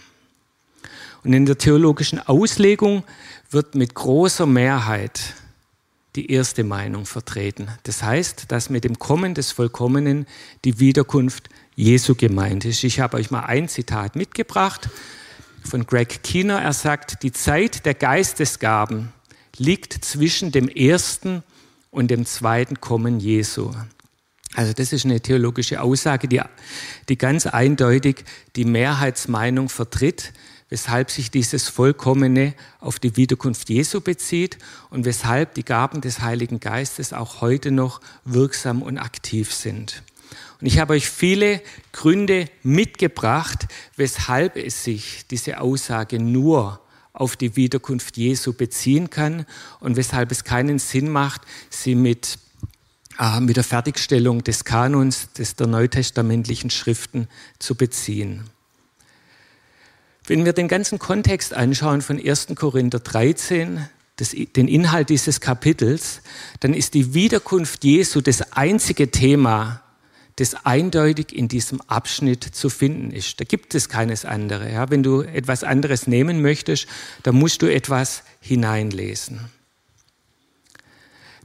Und 1.25 1.33
in 1.33 1.45
der 1.45 1.57
theologischen 1.57 2.19
Auslegung 2.19 3.03
wird 3.51 3.75
mit 3.75 3.95
großer 3.95 4.45
Mehrheit 4.45 5.33
die 6.15 6.31
erste 6.31 6.63
Meinung 6.63 7.05
vertreten. 7.05 7.69
Das 7.83 8.03
heißt, 8.03 8.51
dass 8.51 8.69
mit 8.69 8.83
dem 8.83 8.99
Kommen 8.99 9.33
des 9.33 9.51
Vollkommenen 9.51 10.27
die 10.63 10.79
Wiederkunft 10.79 11.49
Jesu 11.75 12.15
gemeint 12.15 12.65
ist. 12.65 12.83
Ich 12.83 12.99
habe 12.99 13.17
euch 13.17 13.31
mal 13.31 13.45
ein 13.45 13.67
Zitat 13.67 14.15
mitgebracht 14.15 14.89
von 15.63 15.85
Greg 15.85 16.23
Keener. 16.23 16.59
Er 16.59 16.73
sagt, 16.73 17.23
die 17.23 17.31
Zeit 17.31 17.85
der 17.85 17.95
Geistesgaben 17.95 19.11
liegt 19.57 20.05
zwischen 20.05 20.51
dem 20.51 20.67
ersten 20.67 21.43
und 21.89 22.09
dem 22.09 22.25
zweiten 22.25 22.79
Kommen 22.79 23.19
Jesu. 23.19 23.71
Also 24.55 24.73
das 24.73 24.93
ist 24.93 25.05
eine 25.05 25.19
theologische 25.19 25.81
Aussage, 25.81 26.27
die, 26.27 26.41
die 27.09 27.17
ganz 27.17 27.47
eindeutig 27.47 28.23
die 28.55 28.65
Mehrheitsmeinung 28.65 29.69
vertritt, 29.69 30.31
weshalb 30.73 31.11
sich 31.11 31.29
dieses 31.29 31.69
Vollkommene 31.69 32.55
auf 32.79 32.97
die 32.97 33.15
Wiederkunft 33.15 33.69
Jesu 33.69 34.01
bezieht 34.01 34.57
und 34.89 35.05
weshalb 35.05 35.53
die 35.53 35.63
Gaben 35.63 36.01
des 36.01 36.21
Heiligen 36.21 36.59
Geistes 36.59 37.13
auch 37.13 37.41
heute 37.41 37.69
noch 37.69 38.01
wirksam 38.25 38.81
und 38.81 38.97
aktiv 38.97 39.53
sind. 39.53 40.01
Und 40.59 40.65
ich 40.65 40.79
habe 40.79 40.93
euch 40.93 41.07
viele 41.07 41.61
Gründe 41.91 42.49
mitgebracht, 42.63 43.67
weshalb 43.97 44.55
es 44.57 44.83
sich 44.83 45.27
diese 45.27 45.61
Aussage 45.61 46.17
nur 46.17 46.81
auf 47.13 47.35
die 47.35 47.55
Wiederkunft 47.55 48.17
Jesu 48.17 48.53
beziehen 48.53 49.11
kann 49.11 49.45
und 49.79 49.95
weshalb 49.95 50.31
es 50.31 50.43
keinen 50.43 50.79
Sinn 50.79 51.07
macht, 51.07 51.43
sie 51.69 51.93
mit, 51.93 52.39
äh, 53.19 53.39
mit 53.41 53.57
der 53.57 53.63
Fertigstellung 53.63 54.43
des 54.43 54.65
Kanons 54.65 55.33
des 55.33 55.55
der 55.55 55.67
neutestamentlichen 55.67 56.71
Schriften 56.71 57.27
zu 57.59 57.75
beziehen. 57.75 58.49
Wenn 60.25 60.45
wir 60.45 60.53
den 60.53 60.67
ganzen 60.67 60.99
Kontext 60.99 61.53
anschauen 61.53 62.01
von 62.01 62.17
1. 62.17 62.47
Korinther 62.55 62.99
13, 62.99 63.87
das, 64.15 64.29
den 64.29 64.67
Inhalt 64.67 65.09
dieses 65.09 65.41
Kapitels, 65.41 66.21
dann 66.59 66.73
ist 66.73 66.93
die 66.93 67.13
Wiederkunft 67.13 67.83
Jesu 67.83 68.21
das 68.21 68.53
einzige 68.53 69.11
Thema, 69.11 69.81
das 70.37 70.65
eindeutig 70.65 71.35
in 71.35 71.47
diesem 71.47 71.81
Abschnitt 71.81 72.43
zu 72.43 72.69
finden 72.69 73.11
ist. 73.11 73.39
Da 73.39 73.43
gibt 73.43 73.75
es 73.75 73.89
keines 73.89 74.25
andere. 74.25 74.71
Ja, 74.71 74.89
wenn 74.89 75.03
du 75.03 75.21
etwas 75.21 75.63
anderes 75.63 76.07
nehmen 76.07 76.41
möchtest, 76.41 76.87
dann 77.23 77.35
musst 77.35 77.61
du 77.61 77.67
etwas 77.67 78.23
hineinlesen. 78.39 79.41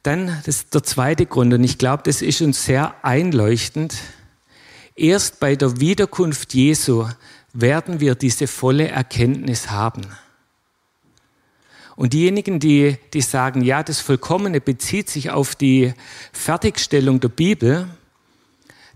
Dann 0.03 0.29
das 0.47 0.57
ist 0.57 0.75
der 0.75 0.85
zweite 0.85 1.27
Grund, 1.27 1.53
und 1.53 1.64
ich 1.64 1.79
glaube, 1.79 2.05
das 2.05 2.23
ist 2.23 2.41
uns 2.41 2.64
sehr 2.64 2.95
einleuchtend. 3.05 3.97
Erst 4.95 5.41
bei 5.41 5.55
der 5.55 5.81
Wiederkunft 5.81 6.55
Jesu 6.55 7.07
werden 7.61 7.99
wir 7.99 8.14
diese 8.14 8.47
volle 8.47 8.88
Erkenntnis 8.88 9.71
haben. 9.71 10.03
Und 11.97 12.12
diejenigen, 12.12 12.61
die, 12.61 12.97
die 13.12 13.21
sagen, 13.21 13.62
ja, 13.62 13.83
das 13.83 14.01
Vollkommene 14.01 14.61
bezieht 14.61 15.11
sich 15.11 15.31
auf 15.31 15.57
die 15.57 15.92
Fertigstellung 16.33 17.18
der 17.18 17.31
Bibel, 17.31 17.88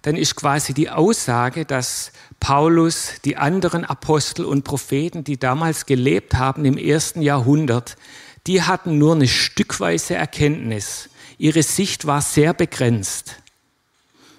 dann 0.03 0.15
ist 0.15 0.37
quasi 0.37 0.75
die 0.75 0.91
Aussage, 0.91 1.65
dass 1.65 2.13
Paulus, 2.39 3.15
die 3.25 3.37
anderen 3.37 3.85
Apostel 3.85 4.45
und 4.45 4.63
Propheten, 4.63 5.25
die 5.25 5.39
damals 5.39 5.87
gelebt 5.87 6.35
haben 6.35 6.65
im 6.65 6.77
ersten 6.77 7.23
Jahrhundert, 7.23 7.97
die 8.47 8.63
hatten 8.63 8.99
nur 8.99 9.17
eine 9.17 9.29
stückweise 9.29 10.15
Erkenntnis. 10.15 11.09
Ihre 11.39 11.65
Sicht 11.65 12.07
war 12.07 12.23
sehr 12.23 12.55
begrenzt. 12.55 13.37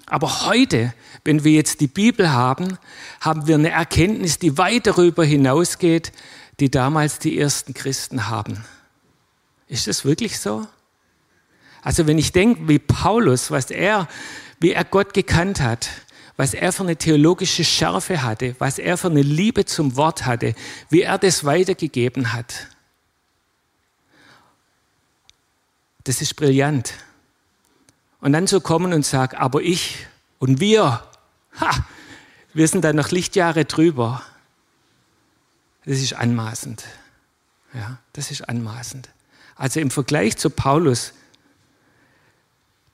Aber 0.06 0.46
heute, 0.46 0.94
wenn 1.24 1.44
wir 1.44 1.52
jetzt 1.52 1.80
die 1.80 1.86
Bibel 1.86 2.30
haben, 2.30 2.78
haben 3.20 3.46
wir 3.46 3.54
eine 3.54 3.70
Erkenntnis, 3.70 4.38
die 4.38 4.58
weit 4.58 4.86
darüber 4.86 5.24
hinausgeht, 5.24 6.12
die 6.60 6.70
damals 6.70 7.18
die 7.18 7.38
ersten 7.38 7.74
Christen 7.74 8.28
haben. 8.28 8.64
Ist 9.66 9.86
das 9.86 10.04
wirklich 10.04 10.38
so? 10.38 10.66
Also 11.82 12.06
wenn 12.06 12.18
ich 12.18 12.32
denke, 12.32 12.68
wie 12.68 12.78
Paulus, 12.78 13.50
was 13.50 13.70
er 13.70 14.08
wie 14.64 14.72
er 14.72 14.84
Gott 14.84 15.12
gekannt 15.12 15.60
hat, 15.60 15.90
was 16.36 16.54
er 16.54 16.72
für 16.72 16.82
eine 16.82 16.96
theologische 16.96 17.64
Schärfe 17.64 18.22
hatte, 18.22 18.56
was 18.58 18.78
er 18.78 18.96
für 18.96 19.08
eine 19.08 19.20
Liebe 19.20 19.66
zum 19.66 19.96
Wort 19.96 20.24
hatte, 20.24 20.54
wie 20.88 21.02
er 21.02 21.18
das 21.18 21.44
weitergegeben 21.44 22.32
hat. 22.32 22.68
Das 26.04 26.22
ist 26.22 26.34
brillant. 26.34 26.94
Und 28.20 28.32
dann 28.32 28.46
so 28.46 28.60
kommen 28.60 28.92
und 28.94 29.04
sagen, 29.04 29.36
aber 29.36 29.60
ich 29.60 30.06
und 30.38 30.60
wir, 30.60 31.02
ha, 31.60 31.86
wir 32.52 32.68
sind 32.68 32.84
da 32.84 32.92
noch 32.92 33.10
Lichtjahre 33.10 33.64
drüber. 33.64 34.22
Das 35.84 35.98
ist 35.98 36.14
anmaßend. 36.14 36.84
Ja, 37.72 37.98
das 38.12 38.30
ist 38.30 38.48
anmaßend. 38.48 39.08
Also 39.56 39.80
im 39.80 39.90
Vergleich 39.90 40.36
zu 40.36 40.50
Paulus 40.50 41.12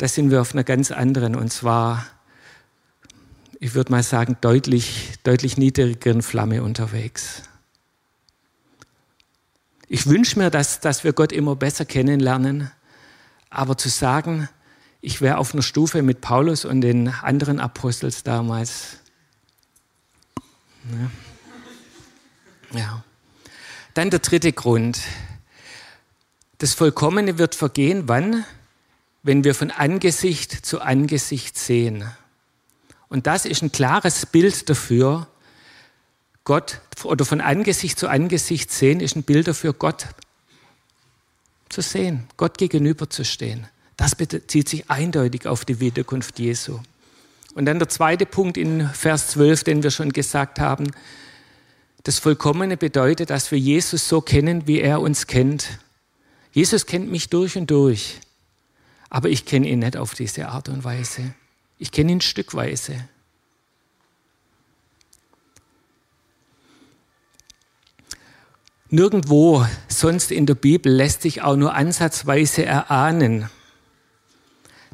da 0.01 0.09
sind 0.09 0.31
wir 0.31 0.41
auf 0.41 0.55
einer 0.55 0.65
ganz 0.65 0.93
anderen 0.93 1.37
und 1.37 1.53
zwar, 1.53 2.07
ich 3.59 3.75
würde 3.75 3.93
mal 3.93 4.03
sagen, 4.03 4.39
deutlich, 4.41 5.13
deutlich 5.25 5.59
niedrigeren 5.59 6.23
Flamme 6.23 6.63
unterwegs. 6.63 7.43
Ich 9.89 10.07
wünsche 10.07 10.39
mir, 10.39 10.49
dass, 10.49 10.81
dass 10.81 11.05
wir 11.05 11.13
Gott 11.13 11.33
immer 11.33 11.55
besser 11.55 11.85
kennenlernen, 11.85 12.71
aber 13.51 13.77
zu 13.77 13.91
sagen, 13.91 14.49
ich 15.01 15.21
wäre 15.21 15.39
auf 15.39 15.55
einer 15.55 15.63
Stufe 15.63 16.03
mit 16.03 16.21
Paulus 16.21 16.65
und 16.65 16.81
den 16.81 17.09
anderen 17.09 17.61
Apostels 17.61 18.23
damals. 18.23 18.99
Ja. 22.73 22.79
ja. 22.79 23.05
Dann 23.95 24.11
der 24.11 24.21
dritte 24.21 24.53
Grund. 24.53 25.01
Das 26.59 26.75
Vollkommene 26.75 27.39
wird 27.39 27.55
vergehen, 27.55 28.09
wann? 28.09 28.45
wenn 29.23 29.45
wir 29.45 29.55
von 29.55 29.71
Angesicht 29.71 30.53
zu 30.65 30.81
Angesicht 30.81 31.59
sehen. 31.59 32.11
Und 33.09 33.27
das 33.27 33.45
ist 33.45 33.63
ein 33.63 33.73
klares 33.73 34.27
Bild 34.27 34.69
dafür, 34.69 35.27
Gott 36.45 36.81
oder 37.05 37.25
von 37.25 37.41
Angesicht 37.41 37.99
zu 37.99 38.09
Angesicht 38.09 38.71
sehen 38.71 39.01
ist 39.01 39.15
ein 39.15 39.23
Bild 39.23 39.47
dafür, 39.47 39.73
Gott 39.73 40.07
zu 41.69 41.83
sehen, 41.83 42.27
Gott 42.37 42.59
gegenüber 42.59 43.11
zu 43.11 43.25
stehen. 43.25 43.69
Das 44.01 44.15
bezieht 44.15 44.67
sich 44.67 44.91
eindeutig 44.91 45.47
auf 45.47 45.67
die 45.67 45.79
Wiederkunft 45.79 46.39
Jesu. 46.39 46.81
Und 47.53 47.67
dann 47.67 47.79
der 47.79 47.91
zweite 47.91 48.25
Punkt 48.25 48.57
in 48.57 48.89
Vers 48.89 49.29
12, 49.33 49.63
den 49.65 49.83
wir 49.83 49.91
schon 49.91 50.11
gesagt 50.11 50.59
haben. 50.59 50.91
Das 52.05 52.19
Vollkommene 52.19 52.79
bedeutet, 52.79 53.29
dass 53.29 53.51
wir 53.51 53.59
Jesus 53.59 54.09
so 54.09 54.23
kennen, 54.23 54.67
wie 54.67 54.81
er 54.81 55.03
uns 55.03 55.27
kennt. 55.27 55.81
Jesus 56.51 56.87
kennt 56.87 57.11
mich 57.11 57.29
durch 57.29 57.59
und 57.59 57.71
durch. 57.71 58.21
Aber 59.11 59.29
ich 59.29 59.45
kenne 59.45 59.69
ihn 59.69 59.81
nicht 59.81 59.99
auf 59.99 60.15
diese 60.15 60.49
Art 60.49 60.71
und 60.71 60.83
Weise. 60.83 61.35
Ich 61.77 61.93
kenne 61.93 62.13
ihn 62.13 62.23
stückweise. 62.23 63.07
Nirgendwo 68.89 69.67
sonst 69.89 70.33
in 70.33 70.47
der 70.47 70.55
Bibel 70.55 70.91
lässt 70.91 71.21
sich 71.21 71.43
auch 71.43 71.57
nur 71.57 71.75
ansatzweise 71.75 72.65
erahnen, 72.65 73.51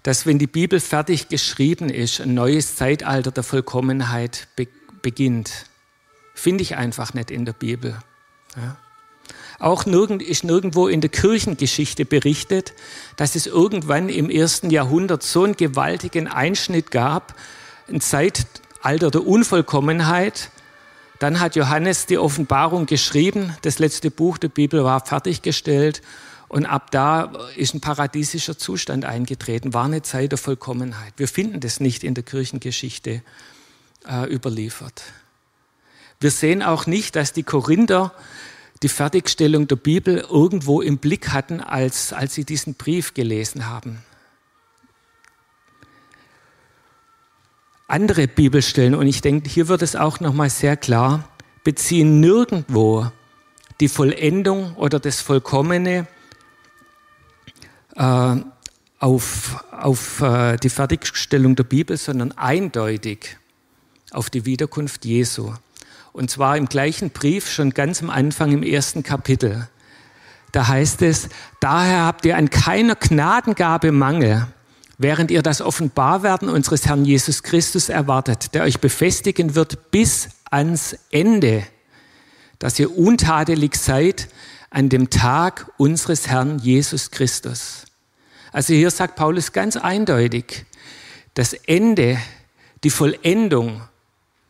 dass 0.07 0.25
wenn 0.25 0.39
die 0.39 0.47
Bibel 0.47 0.79
fertig 0.79 1.27
geschrieben 1.27 1.89
ist, 1.89 2.21
ein 2.21 2.33
neues 2.33 2.77
Zeitalter 2.77 3.33
der 3.33 3.43
Vollkommenheit 3.43 4.47
be 4.55 4.69
beginnt. 5.03 5.67
Finde 6.33 6.63
ich 6.63 6.77
einfach 6.77 7.13
nicht 7.13 7.33
in 7.33 7.45
der 7.45 7.53
Bibel. 7.53 7.99
Ja. 8.55 8.77
Auch 9.59 9.85
nirgend, 9.85 10.23
ist 10.23 10.45
nirgendwo 10.45 10.87
in 10.87 11.01
der 11.01 11.11
Kirchengeschichte 11.11 12.05
berichtet, 12.05 12.73
dass 13.17 13.35
es 13.35 13.49
irgendwann 13.49 14.09
im 14.09 14.31
ersten 14.31 14.71
Jahrhundert 14.71 15.25
so 15.25 15.43
einen 15.43 15.57
gewaltigen 15.57 16.29
Einschnitt 16.29 16.93
gab, 16.93 17.35
ein 17.89 18.01
Zeitalter 18.01 19.11
der 19.11 19.27
Unvollkommenheit. 19.27 20.51
Dann 21.19 21.41
hat 21.41 21.57
Johannes 21.57 22.07
die 22.07 22.19
Offenbarung 22.19 22.87
geschrieben, 22.87 23.57
das 23.63 23.81
letzte 23.81 24.13
Buch 24.13 24.39
der 24.39 24.51
Bibel 24.51 24.85
war 24.85 25.05
fertiggestellt 25.05 26.01
und 26.49 26.67
ab 26.67 26.91
da 26.91 27.33
ist 27.57 27.75
ein 27.75 27.81
paradiesischer 27.81 28.57
Zustand 28.57 29.05
eingetreten, 29.05 29.75
war 29.75 29.85
eine 29.85 30.03
Zeit 30.03 30.33
der 30.33 30.39
Vollkommenheit. 30.39 31.15
Wir 31.17 31.29
finden 31.29 31.61
das 31.61 31.81
nicht 31.81 32.05
in 32.05 32.15
der 32.15 32.25
Kirchengeschichte 32.25 33.23
äh, 34.09 34.33
überliefert. 34.33 35.03
Wir 36.21 36.31
sehen 36.31 36.63
auch 36.63 36.87
nicht, 36.87 37.17
dass 37.17 37.33
die 37.33 37.43
Korinther 37.43 38.13
die 38.83 38.89
Fertigstellung 38.89 39.67
der 39.69 39.77
Bibel 39.77 40.19
irgendwo 40.19 40.81
im 40.81 40.99
Blick 40.99 41.31
hatten, 41.31 41.61
als, 41.61 42.13
als 42.13 42.35
sie 42.35 42.45
diesen 42.45 42.75
Brief 42.75 43.15
gelesen 43.15 43.67
haben. 43.67 44.03
Andere 47.89 48.29
Bibelstellen, 48.29 48.95
und 48.95 49.07
ich 49.07 49.21
denke, 49.21 49.49
hier 49.49 49.69
wird 49.69 49.83
es 49.83 49.97
auch 49.97 50.21
nochmal 50.21 50.51
sehr 50.51 50.77
klar, 50.77 51.29
beziehen 51.65 52.21
nirgendwo 52.21 53.11
die 53.81 53.89
Vollendung 53.89 54.75
oder 54.77 54.99
das 54.99 55.21
Vollkommene 55.21 56.07
äh, 57.97 58.37
auf, 58.99 59.65
auf 59.73 60.21
äh, 60.21 60.57
die 60.57 60.71
Fertigstellung 60.71 61.57
der 61.57 61.65
Bibel, 61.65 61.97
sondern 61.97 62.33
eindeutig 62.33 63.37
auf 64.11 64.31
die 64.31 64.45
Wiederkunft 64.45 65.05
Jesu. 65.05 65.53
Und 66.13 66.31
zwar 66.31 66.57
im 66.57 66.67
gleichen 66.67 67.11
Brief, 67.11 67.51
schon 67.51 67.71
ganz 67.71 68.03
am 68.03 68.09
Anfang 68.09 68.53
im 68.53 68.63
ersten 68.63 69.03
Kapitel. 69.03 69.69
Da 70.53 70.69
heißt 70.69 71.03
es, 71.03 71.29
daher 71.61 72.05
habt 72.07 72.25
ihr 72.25 72.37
an 72.37 72.49
keiner 72.49 72.95
Gnadengabe 72.95 73.93
Mangel, 73.93 74.47
während 74.97 75.31
ihr 75.31 75.43
das 75.43 75.61
Offenbarwerden 75.61 76.49
unseres 76.49 76.87
Herrn 76.87 77.05
Jesus 77.05 77.43
Christus 77.43 77.91
erwartet, 77.91 78.55
der 78.55 78.63
euch 78.63 78.81
befestigen 78.81 79.55
wird 79.55 79.91
bis 79.91 80.31
ans 80.51 80.97
Ende, 81.11 81.65
dass 82.59 82.79
ihr 82.79 82.97
untadelig 82.97 83.77
seid 83.77 84.29
an 84.71 84.89
dem 84.89 85.11
Tag 85.11 85.71
unseres 85.77 86.29
Herrn 86.29 86.59
Jesus 86.59 87.11
Christus. 87.11 87.86
Also 88.57 88.73
hier 88.73 88.91
sagt 88.91 89.17
Paulus 89.17 89.53
ganz 89.53 89.77
eindeutig, 89.77 90.65
das 91.35 91.53
Ende, 91.53 92.17
die 92.85 92.89
Vollendung 92.89 93.83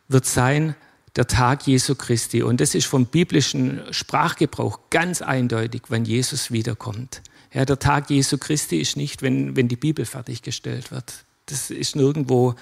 wird 0.07 0.25
sein 0.25 0.75
der 1.17 1.27
Tag 1.27 1.67
Jesu 1.67 1.93
Christi. 1.93 2.41
Und 2.41 2.61
das 2.61 2.73
ist 2.73 2.85
vom 2.85 3.07
biblischen 3.07 3.81
Sprachgebrauch 3.91 4.79
ganz 4.91 5.21
eindeutig, 5.21 5.81
wenn 5.89 6.05
Jesus 6.05 6.51
wiederkommt. 6.51 7.21
Ja, 7.51 7.65
der 7.65 7.79
Tag 7.79 8.09
Jesu 8.09 8.37
Christi 8.37 8.79
ist 8.79 8.95
nicht, 8.95 9.23
wenn, 9.23 9.57
wenn 9.57 9.67
die 9.67 9.75
Bibel 9.75 10.05
fertiggestellt 10.05 10.89
wird. 10.89 11.25
Das 11.47 11.69
ist 11.69 11.97
nirgendwo 11.97 12.55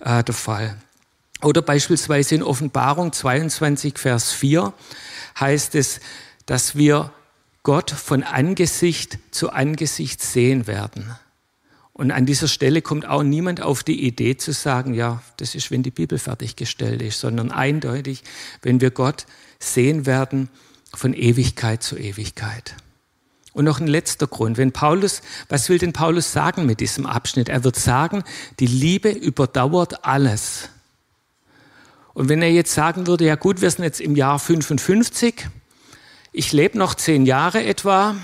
äh, 0.00 0.22
der 0.22 0.34
Fall. 0.34 0.76
Oder 1.40 1.62
beispielsweise 1.62 2.34
in 2.34 2.42
Offenbarung 2.42 3.14
22, 3.14 3.98
Vers 3.98 4.32
4 4.32 4.74
heißt 5.40 5.74
es, 5.74 6.00
dass 6.44 6.76
wir 6.76 7.14
Gott 7.62 7.90
von 7.90 8.22
Angesicht 8.22 9.18
zu 9.30 9.50
Angesicht 9.50 10.20
sehen 10.20 10.66
werden. 10.66 11.14
Und 11.92 12.10
an 12.10 12.26
dieser 12.26 12.48
Stelle 12.48 12.82
kommt 12.82 13.06
auch 13.06 13.22
niemand 13.22 13.60
auf 13.60 13.82
die 13.82 14.04
Idee 14.04 14.36
zu 14.36 14.52
sagen, 14.52 14.94
ja, 14.94 15.22
das 15.36 15.54
ist, 15.54 15.70
wenn 15.70 15.82
die 15.82 15.90
Bibel 15.90 16.18
fertiggestellt 16.18 17.02
ist, 17.02 17.20
sondern 17.20 17.52
eindeutig, 17.52 18.24
wenn 18.62 18.80
wir 18.80 18.90
Gott 18.90 19.26
sehen 19.58 20.06
werden 20.06 20.48
von 20.92 21.14
Ewigkeit 21.14 21.82
zu 21.82 21.96
Ewigkeit. 21.96 22.74
Und 23.52 23.66
noch 23.66 23.80
ein 23.80 23.86
letzter 23.86 24.26
Grund. 24.26 24.56
Wenn 24.56 24.72
Paulus, 24.72 25.20
was 25.50 25.68
will 25.68 25.78
denn 25.78 25.92
Paulus 25.92 26.32
sagen 26.32 26.64
mit 26.64 26.80
diesem 26.80 27.04
Abschnitt? 27.04 27.50
Er 27.50 27.64
wird 27.64 27.76
sagen, 27.76 28.24
die 28.58 28.66
Liebe 28.66 29.10
überdauert 29.10 30.04
alles. 30.06 30.70
Und 32.14 32.30
wenn 32.30 32.40
er 32.40 32.50
jetzt 32.50 32.72
sagen 32.72 33.06
würde, 33.06 33.26
ja 33.26 33.36
gut, 33.36 33.60
wir 33.60 33.70
sind 33.70 33.84
jetzt 33.84 34.00
im 34.00 34.16
Jahr 34.16 34.38
55, 34.38 35.48
ich 36.32 36.52
lebe 36.52 36.78
noch 36.78 36.94
zehn 36.94 37.26
Jahre 37.26 37.62
etwa, 37.62 38.16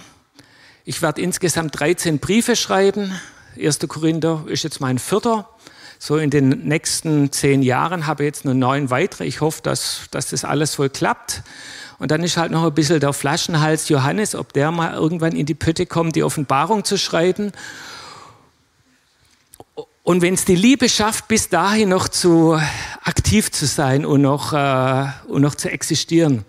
ich 0.84 1.02
werde 1.02 1.20
insgesamt 1.20 1.78
13 1.78 2.18
Briefe 2.18 2.56
schreiben, 2.56 3.12
1. 3.60 3.80
Korinther 3.86 4.44
ist 4.46 4.64
jetzt 4.64 4.80
mein 4.80 4.98
vierter. 4.98 5.48
So 5.98 6.16
in 6.16 6.30
den 6.30 6.48
nächsten 6.66 7.32
zehn 7.32 7.60
Jahren 7.60 8.06
habe 8.06 8.22
ich 8.22 8.28
jetzt 8.28 8.44
nur 8.44 8.54
neun 8.54 8.88
weitere. 8.88 9.24
Ich 9.24 9.40
hoffe, 9.40 9.60
dass, 9.62 10.02
dass 10.12 10.30
das 10.30 10.44
alles 10.44 10.78
wohl 10.78 10.88
klappt. 10.88 11.42
Und 11.98 12.12
dann 12.12 12.22
ist 12.22 12.36
halt 12.36 12.52
noch 12.52 12.64
ein 12.64 12.72
bisschen 12.72 13.00
der 13.00 13.12
Flaschenhals 13.12 13.88
Johannes, 13.88 14.36
ob 14.36 14.52
der 14.52 14.70
mal 14.70 14.94
irgendwann 14.94 15.32
in 15.32 15.44
die 15.44 15.56
Pötte 15.56 15.86
kommt, 15.86 16.14
die 16.14 16.22
Offenbarung 16.22 16.84
zu 16.84 16.96
schreiben. 16.96 17.50
Und 20.04 20.22
wenn 20.22 20.34
es 20.34 20.44
die 20.44 20.54
Liebe 20.54 20.88
schafft, 20.88 21.26
bis 21.26 21.48
dahin 21.48 21.88
noch 21.88 22.08
zu 22.08 22.58
aktiv 23.02 23.50
zu 23.50 23.66
sein 23.66 24.06
und 24.06 24.22
noch, 24.22 24.52
äh, 24.52 25.06
und 25.26 25.42
noch 25.42 25.56
zu 25.56 25.68
existieren, 25.68 26.44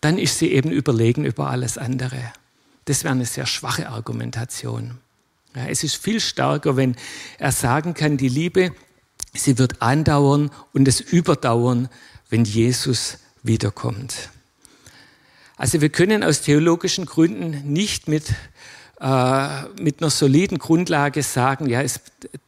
dann 0.00 0.18
ist 0.18 0.38
sie 0.38 0.52
eben 0.52 0.70
überlegen 0.70 1.24
über 1.24 1.50
alles 1.50 1.78
andere. 1.78 2.32
Das 2.84 3.04
wäre 3.04 3.12
eine 3.12 3.26
sehr 3.26 3.46
schwache 3.46 3.88
Argumentation. 3.88 4.98
Ja, 5.54 5.66
es 5.66 5.82
ist 5.82 5.96
viel 5.96 6.20
stärker, 6.20 6.76
wenn 6.76 6.96
er 7.38 7.52
sagen 7.52 7.94
kann, 7.94 8.16
die 8.16 8.28
Liebe, 8.28 8.72
sie 9.34 9.58
wird 9.58 9.82
andauern 9.82 10.50
und 10.72 10.86
es 10.86 11.00
überdauern, 11.00 11.88
wenn 12.28 12.44
Jesus 12.44 13.18
wiederkommt. 13.42 14.30
Also 15.56 15.80
wir 15.80 15.90
können 15.90 16.24
aus 16.24 16.40
theologischen 16.40 17.04
Gründen 17.04 17.72
nicht 17.72 18.08
mit, 18.08 18.32
mit 19.00 20.02
einer 20.02 20.10
soliden 20.10 20.58
Grundlage 20.58 21.22
sagen, 21.22 21.66
ja, 21.70 21.80
es, 21.80 22.00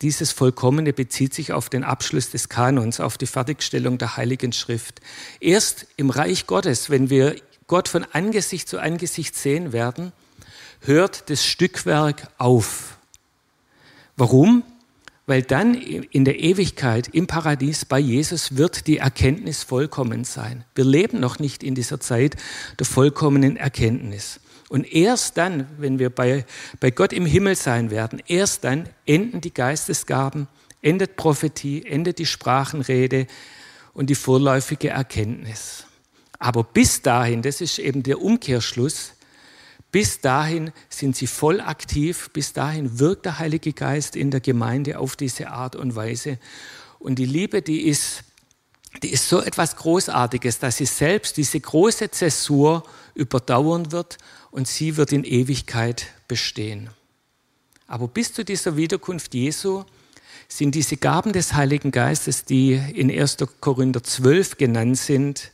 dieses 0.02 0.32
Vollkommene 0.32 0.92
bezieht 0.92 1.32
sich 1.32 1.52
auf 1.52 1.70
den 1.70 1.82
Abschluss 1.82 2.30
des 2.30 2.50
Kanons, 2.50 3.00
auf 3.00 3.16
die 3.16 3.26
Fertigstellung 3.26 3.96
der 3.96 4.18
Heiligen 4.18 4.52
Schrift. 4.52 5.00
Erst 5.40 5.86
im 5.96 6.10
Reich 6.10 6.46
Gottes, 6.46 6.90
wenn 6.90 7.08
wir 7.08 7.36
Gott 7.68 7.88
von 7.88 8.04
Angesicht 8.12 8.68
zu 8.68 8.78
Angesicht 8.78 9.34
sehen 9.34 9.72
werden, 9.72 10.12
hört 10.80 11.30
das 11.30 11.42
Stückwerk 11.42 12.28
auf. 12.36 12.98
Warum? 14.18 14.62
Weil 15.24 15.42
dann 15.42 15.72
in 15.72 16.26
der 16.26 16.38
Ewigkeit 16.38 17.08
im 17.14 17.28
Paradies 17.28 17.86
bei 17.86 17.98
Jesus 17.98 18.58
wird 18.58 18.86
die 18.86 18.98
Erkenntnis 18.98 19.62
vollkommen 19.62 20.24
sein. 20.24 20.64
Wir 20.74 20.84
leben 20.84 21.18
noch 21.18 21.38
nicht 21.38 21.62
in 21.62 21.74
dieser 21.74 21.98
Zeit 21.98 22.36
der 22.78 22.84
vollkommenen 22.84 23.56
Erkenntnis. 23.56 24.40
Und 24.72 24.90
erst 24.90 25.36
dann, 25.36 25.66
wenn 25.76 25.98
wir 25.98 26.08
bei, 26.08 26.46
bei 26.80 26.90
Gott 26.90 27.12
im 27.12 27.26
Himmel 27.26 27.56
sein 27.56 27.90
werden, 27.90 28.22
erst 28.26 28.64
dann 28.64 28.88
enden 29.04 29.42
die 29.42 29.52
Geistesgaben, 29.52 30.48
endet 30.80 31.16
Prophetie, 31.16 31.84
endet 31.84 32.18
die 32.18 32.24
Sprachenrede 32.24 33.26
und 33.92 34.08
die 34.08 34.14
vorläufige 34.14 34.88
Erkenntnis. 34.88 35.84
Aber 36.38 36.64
bis 36.64 37.02
dahin, 37.02 37.42
das 37.42 37.60
ist 37.60 37.78
eben 37.78 38.02
der 38.02 38.22
Umkehrschluss, 38.22 39.12
bis 39.90 40.22
dahin 40.22 40.72
sind 40.88 41.16
sie 41.16 41.26
voll 41.26 41.60
aktiv, 41.60 42.30
bis 42.32 42.54
dahin 42.54 42.98
wirkt 42.98 43.26
der 43.26 43.38
Heilige 43.38 43.74
Geist 43.74 44.16
in 44.16 44.30
der 44.30 44.40
Gemeinde 44.40 44.98
auf 44.98 45.16
diese 45.16 45.50
Art 45.50 45.76
und 45.76 45.96
Weise. 45.96 46.38
Und 46.98 47.16
die 47.18 47.26
Liebe, 47.26 47.60
die 47.60 47.82
ist, 47.82 48.24
die 49.00 49.12
ist 49.12 49.28
so 49.28 49.40
etwas 49.40 49.76
Großartiges, 49.76 50.58
dass 50.58 50.76
sie 50.76 50.86
selbst 50.86 51.36
diese 51.36 51.58
große 51.58 52.10
Zäsur 52.10 52.84
überdauern 53.14 53.92
wird 53.92 54.18
und 54.50 54.68
sie 54.68 54.96
wird 54.96 55.12
in 55.12 55.24
Ewigkeit 55.24 56.06
bestehen. 56.28 56.90
Aber 57.86 58.08
bis 58.08 58.32
zu 58.32 58.44
dieser 58.44 58.76
Wiederkunft 58.76 59.34
Jesu 59.34 59.84
sind 60.48 60.74
diese 60.74 60.96
Gaben 60.96 61.32
des 61.32 61.54
Heiligen 61.54 61.90
Geistes, 61.90 62.44
die 62.44 62.74
in 62.74 63.10
1. 63.10 63.38
Korinther 63.60 64.02
12 64.02 64.58
genannt 64.58 64.98
sind, 64.98 65.52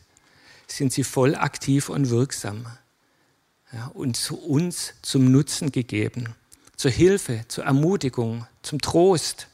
sind 0.67 0.93
sie 0.93 1.05
voll 1.05 1.35
aktiv 1.35 1.89
und 1.89 2.11
wirksam 2.11 2.67
ja, 3.73 3.87
und 3.95 4.17
zu 4.17 4.37
uns 4.37 4.95
zum 5.03 5.31
Nutzen 5.31 5.73
gegeben, 5.73 6.35
zur 6.77 6.91
Hilfe, 6.91 7.45
zur 7.49 7.65
Ermutigung, 7.65 8.47
zum 8.63 8.81
Trost, 8.81 9.49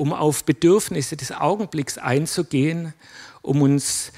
um 0.00 0.14
auf 0.14 0.44
Bedürfnisse 0.44 1.16
des 1.16 1.30
Augenblicks 1.30 1.98
einzugehen, 1.98 2.94
um 3.42 3.60
uns 3.60 4.12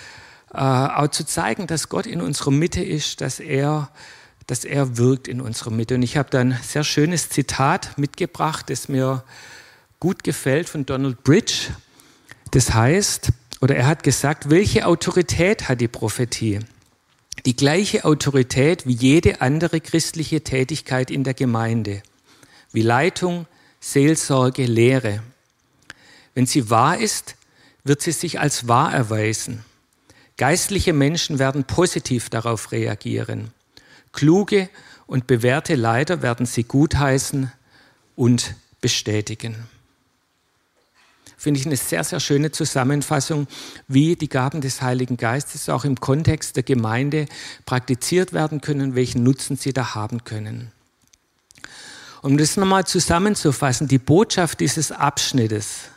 äh, 0.55 0.59
auch 0.59 1.09
zu 1.09 1.27
zeigen, 1.27 1.67
dass 1.67 1.89
Gott 1.89 2.07
in 2.07 2.21
unserer 2.21 2.53
Mitte 2.53 2.85
ist, 2.85 3.21
dass 3.21 3.41
er, 3.41 3.91
dass 4.47 4.65
er 4.65 4.97
wirkt 4.97 5.27
in 5.27 5.41
unserer 5.41 5.71
Mitte. 5.71 5.97
Und 5.97 6.03
ich 6.03 6.17
habe 6.17 6.31
da 6.31 6.39
ein 6.39 6.57
sehr 6.63 6.85
schönes 6.85 7.31
Zitat 7.31 7.99
mitgebracht, 7.99 8.71
das 8.71 8.89
mir 8.89 9.25
gut 9.99 10.23
gefällt 10.23 10.69
von 10.69 10.87
Donald 10.87 11.25
Bridge. 11.25 11.71
Das 12.53 12.73
heißt, 12.73 13.33
oder 13.61 13.75
er 13.75 13.87
hat 13.87 14.05
gesagt, 14.05 14.51
welche 14.51 14.87
Autorität 14.87 15.69
hat 15.69 15.81
die 15.81 15.89
Prophetie? 15.89 16.61
die 17.45 17.57
gleiche 17.57 18.05
Autorität 18.05 18.87
wie 18.87 18.93
jede 18.93 19.41
andere 19.41 19.81
christliche 19.81 20.43
Tätigkeit 20.43 21.11
in 21.11 21.25
der 21.25 21.35
Gemeinde, 21.35 22.03
wie 22.73 22.83
Leitung, 22.83 23.47
Seelsorge, 23.81 24.65
Lehre. 24.65 25.23
Wenn 26.35 26.47
sie 26.47 26.71
wahr 26.71 26.99
ist, 26.99 27.37
wird 27.85 28.03
sie 28.03 28.13
sich 28.13 28.41
als 28.41 28.69
wahr 28.69 28.93
erweisen. 28.93 29.65
Geistliche 30.37 30.93
Menschen 30.93 31.39
werden 31.39 31.65
positiv 31.65 32.31
darauf 32.31 32.73
reagieren. 32.73 33.53
Kluge 34.13 34.69
und 35.07 35.27
bewährte 35.27 35.75
Leiter 35.75 36.23
werden 36.23 36.47
sie 36.47 36.65
gutheißen 36.65 37.53
und 38.17 38.55
bestätigen 38.81 39.69
finde 41.43 41.59
ich 41.59 41.67
eine 41.67 41.77
sehr, 41.77 42.05
sehr 42.05 42.21
schöne 42.21 42.53
Zusammenfassung, 42.53 43.49
wie 43.89 44.15
die 44.15 44.29
Gaben 44.29 44.61
des 44.61 44.81
Heiligen 44.81 45.17
Geistes 45.17 45.69
auch 45.69 45.85
im 45.85 45.99
Kontext 45.99 46.55
der 46.55 46.63
Gemeinde 46.63 47.27
praktiziert 47.67 48.33
werden 48.33 48.61
können, 48.61 48.95
welchen 48.95 49.25
Nutzen 49.25 49.57
sie 49.57 49.73
da 49.73 49.97
haben 49.97 50.23
können. 50.23 50.71
Um 52.23 52.39
das 52.39 52.57
nochmal 52.57 52.87
zusammenzufassen, 52.87 53.89
die 53.89 53.99
Botschaft 53.99 54.61
dieses 54.61 54.93
Abschnittes 54.93 55.89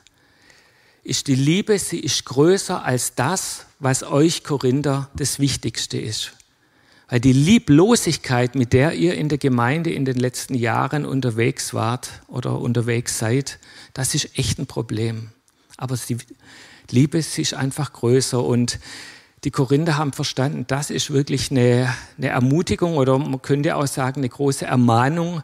ist 1.05 1.27
die 1.27 1.35
Liebe, 1.35 1.77
sie 1.77 1.99
ist 1.99 2.25
größer 2.25 2.83
als 2.83 3.13
das, 3.13 3.67
was 3.79 4.01
euch 4.01 4.43
Korinther 4.43 5.07
das 5.15 5.39
Wichtigste 5.39 5.99
ist. 5.99 6.33
Weil 7.07 7.19
die 7.19 7.31
Lieblosigkeit, 7.31 8.55
mit 8.55 8.73
der 8.73 8.93
ihr 8.93 9.13
in 9.13 9.29
der 9.29 9.37
Gemeinde 9.37 9.93
in 9.93 10.03
den 10.03 10.17
letzten 10.17 10.55
Jahren 10.55 11.05
unterwegs 11.05 11.75
wart 11.75 12.09
oder 12.27 12.59
unterwegs 12.59 13.19
seid, 13.19 13.59
das 13.93 14.15
ist 14.15 14.37
echt 14.39 14.57
ein 14.57 14.65
Problem. 14.65 15.29
Aber 15.77 15.95
die 15.95 16.17
Liebe 16.89 17.19
ist 17.19 17.53
einfach 17.53 17.93
größer 17.93 18.43
und 18.43 18.79
die 19.43 19.51
Korinther 19.51 19.97
haben 19.97 20.11
verstanden, 20.11 20.65
das 20.67 20.89
ist 20.89 21.11
wirklich 21.11 21.51
eine, 21.51 21.93
eine, 22.17 22.29
Ermutigung 22.29 22.97
oder 22.97 23.19
man 23.19 23.43
könnte 23.43 23.75
auch 23.75 23.85
sagen, 23.85 24.21
eine 24.21 24.29
große 24.29 24.65
Ermahnung, 24.65 25.43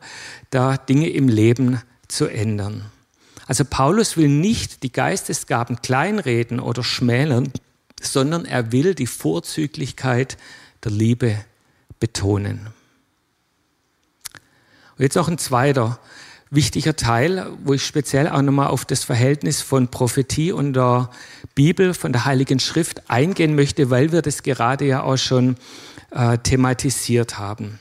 da 0.50 0.76
Dinge 0.78 1.10
im 1.10 1.28
Leben 1.28 1.80
zu 2.08 2.26
ändern. 2.26 2.86
Also 3.47 3.65
Paulus 3.65 4.17
will 4.17 4.30
nicht 4.30 4.84
die 4.84 4.91
Geistesgaben 4.91 5.82
kleinreden 5.82 6.60
oder 6.60 6.84
schmälern, 6.84 7.51
sondern 8.01 8.45
er 8.45 8.71
will 8.71 8.95
die 8.95 9.08
Vorzüglichkeit 9.08 10.38
der 10.84 10.91
Liebe 10.91 11.38
betonen. 11.99 12.67
Und 14.97 15.04
jetzt 15.04 15.17
auch 15.17 15.27
ein 15.27 15.38
zweiter 15.38 15.99
wichtiger 16.51 16.95
Teil, 16.95 17.47
wo 17.63 17.73
ich 17.73 17.86
speziell 17.86 18.27
auch 18.27 18.41
nochmal 18.41 18.67
auf 18.67 18.86
das 18.86 19.04
Verhältnis 19.04 19.62
von 19.62 19.88
Prophetie 19.88 20.51
und 20.51 20.73
der 20.73 21.10
Bibel, 21.56 21.93
von 21.93 22.12
der 22.12 22.25
Heiligen 22.25 22.60
Schrift 22.60 23.10
eingehen 23.10 23.56
möchte, 23.56 23.89
weil 23.89 24.12
wir 24.12 24.21
das 24.21 24.43
gerade 24.43 24.86
ja 24.86 25.04
auch 25.04 25.17
schon 25.17 25.56
äh, 26.12 26.38
thematisiert 26.38 27.39
haben. 27.39 27.80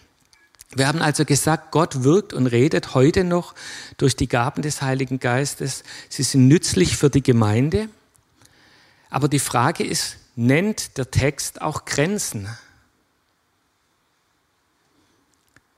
Wir 0.72 0.86
haben 0.86 1.02
also 1.02 1.24
gesagt, 1.24 1.72
Gott 1.72 2.04
wirkt 2.04 2.32
und 2.32 2.46
redet 2.46 2.94
heute 2.94 3.24
noch 3.24 3.54
durch 3.96 4.14
die 4.14 4.28
Gaben 4.28 4.62
des 4.62 4.82
Heiligen 4.82 5.18
Geistes. 5.18 5.82
Sie 6.08 6.22
sind 6.22 6.46
nützlich 6.46 6.96
für 6.96 7.10
die 7.10 7.22
Gemeinde. 7.22 7.88
Aber 9.10 9.26
die 9.26 9.40
Frage 9.40 9.82
ist, 9.82 10.16
nennt 10.36 10.96
der 10.96 11.10
Text 11.10 11.60
auch 11.60 11.84
Grenzen? 11.86 12.48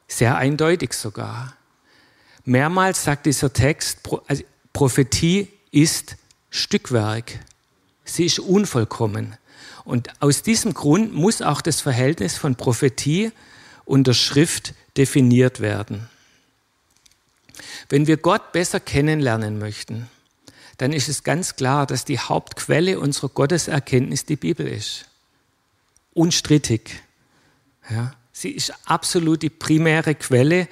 Sehr 0.09 0.37
eindeutig 0.37 0.93
sogar. 0.93 1.57
Mehrmals 2.45 3.03
sagt 3.03 3.25
dieser 3.25 3.51
Text, 3.51 4.01
also 4.27 4.45
Prophetie 4.75 5.49
ist 5.71 6.17
Stückwerk. 6.51 7.39
Sie 8.05 8.27
ist 8.27 8.41
unvollkommen. 8.41 9.39
Und 9.85 10.11
aus 10.21 10.43
diesem 10.43 10.75
Grund 10.75 11.15
muss 11.15 11.41
auch 11.41 11.63
das 11.63 11.81
Verhältnis 11.81 12.37
von 12.37 12.57
Prophetie 12.57 13.33
und 13.87 14.07
der 14.07 14.13
Schrift 14.13 14.75
definiert 14.97 15.61
werden. 15.61 16.09
Wenn 17.89 18.07
wir 18.07 18.17
Gott 18.17 18.53
besser 18.53 18.81
kennenlernen 18.81 19.59
möchten, 19.59 20.09
dann 20.79 20.93
ist 20.93 21.09
es 21.09 21.23
ganz 21.23 21.57
klar, 21.57 21.87
dass 21.87 22.05
die 22.05 22.19
Hauptquelle 22.19 22.99
unserer 22.99 23.29
Gotteserkenntnis 23.29 24.25
die 24.25 24.37
Bibel 24.37 24.67
ist. 24.67 25.07
Unstrittig. 26.15 27.03
Ja, 27.91 28.15
sie 28.33 28.51
ist 28.51 28.73
absolut 28.87 29.43
die 29.43 29.51
primäre 29.51 30.15
Quelle, 30.15 30.69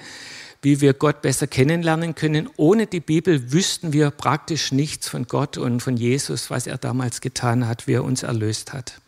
wie 0.61 0.81
wir 0.81 0.93
Gott 0.93 1.21
besser 1.21 1.47
kennenlernen 1.47 2.15
können. 2.15 2.49
Ohne 2.57 2.87
die 2.87 2.99
Bibel 2.99 3.51
wüssten 3.51 3.93
wir 3.93 4.11
praktisch 4.11 4.71
nichts 4.71 5.07
von 5.07 5.27
Gott 5.27 5.57
und 5.57 5.81
von 5.81 5.97
Jesus, 5.97 6.49
was 6.49 6.67
er 6.67 6.77
damals 6.77 7.21
getan 7.21 7.67
hat, 7.67 7.87
wie 7.87 7.93
er 7.93 8.03
uns 8.03 8.23
erlöst 8.23 8.73
hat. 8.73 9.01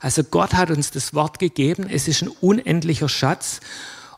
Also 0.00 0.24
Gott 0.24 0.54
hat 0.54 0.70
uns 0.70 0.90
das 0.90 1.14
Wort 1.14 1.38
gegeben. 1.38 1.88
Es 1.88 2.08
ist 2.08 2.22
ein 2.22 2.28
unendlicher 2.28 3.08
Schatz 3.08 3.60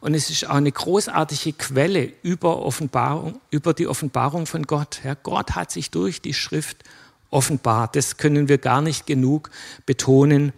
und 0.06 0.14
es 0.14 0.30
ist 0.30 0.48
auch 0.48 0.54
eine 0.54 0.70
großartige 0.70 1.54
Quelle 1.54 2.12
über, 2.22 2.62
Offenbarung, 2.62 3.40
über 3.50 3.74
die 3.74 3.88
Offenbarung 3.88 4.46
von 4.46 4.62
Gott. 4.62 5.00
Ja, 5.02 5.14
Gott 5.14 5.56
hat 5.56 5.72
sich 5.72 5.90
durch 5.90 6.22
die 6.22 6.32
Schrift 6.32 6.84
offenbart. 7.30 7.96
Das 7.96 8.16
können 8.16 8.48
wir 8.48 8.58
gar 8.58 8.82
nicht 8.82 9.08
genug 9.08 9.50
betonen 9.84 10.52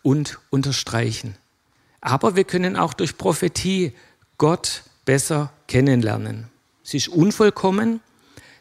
und 0.00 0.38
unterstreichen. 0.48 1.36
Aber 2.00 2.34
wir 2.34 2.44
können 2.44 2.78
auch 2.78 2.94
durch 2.94 3.18
Prophetie 3.18 3.92
Gott 4.38 4.84
besser 5.04 5.52
kennenlernen. 5.66 6.48
Sie 6.82 6.96
ist 6.96 7.08
unvollkommen, 7.08 8.00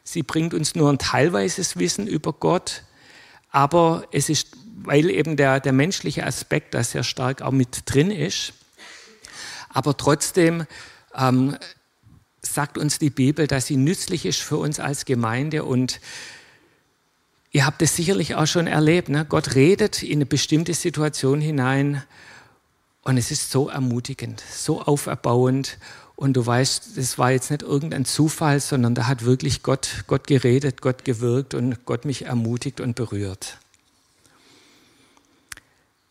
sie 0.03 0.23
bringt 0.23 0.53
uns 0.53 0.75
nur 0.75 0.91
ein 0.91 0.99
teilweises 0.99 1.77
Wissen 1.77 2.05
über 2.05 2.33
Gott, 2.33 2.83
aber 3.49 4.05
es 4.11 4.27
ist, 4.27 4.57
weil 4.83 5.09
eben 5.09 5.37
der, 5.37 5.61
der 5.61 5.71
menschliche 5.71 6.25
Aspekt 6.25 6.73
da 6.73 6.83
sehr 6.83 7.03
stark 7.03 7.41
auch 7.41 7.51
mit 7.51 7.83
drin 7.85 8.11
ist, 8.11 8.51
aber 9.77 9.95
trotzdem 9.95 10.65
ähm, 11.13 11.55
sagt 12.41 12.79
uns 12.79 12.97
die 12.97 13.11
Bibel, 13.11 13.45
dass 13.45 13.67
sie 13.67 13.77
nützlich 13.77 14.25
ist 14.25 14.39
für 14.39 14.57
uns 14.57 14.79
als 14.79 15.05
Gemeinde 15.05 15.63
und 15.63 16.01
Ihr 17.51 17.65
habt 17.65 17.81
es 17.81 17.95
sicherlich 17.95 18.35
auch 18.35 18.45
schon 18.45 18.67
erlebt. 18.67 19.07
Ne? 19.09 19.25
Gott 19.25 19.55
redet 19.55 20.03
in 20.03 20.17
eine 20.17 20.25
bestimmte 20.25 20.73
Situation 20.73 21.39
hinein 21.39 22.03
und 23.03 23.17
es 23.17 23.31
ist 23.31 23.51
so 23.51 23.69
ermutigend, 23.69 24.43
so 24.51 24.81
auferbauend. 24.81 25.79
Und 26.17 26.33
du 26.33 26.45
weißt, 26.45 26.97
das 26.97 27.17
war 27.17 27.31
jetzt 27.31 27.49
nicht 27.49 27.63
irgendein 27.63 28.03
Zufall, 28.05 28.59
sondern 28.59 28.95
da 28.95 29.07
hat 29.07 29.23
wirklich 29.23 29.63
Gott, 29.63 30.03
Gott 30.07 30.27
geredet, 30.27 30.81
Gott 30.81 31.05
gewirkt 31.05 31.53
und 31.53 31.85
Gott 31.85 32.03
mich 32.03 32.25
ermutigt 32.25 32.81
und 32.81 32.95
berührt. 32.95 33.57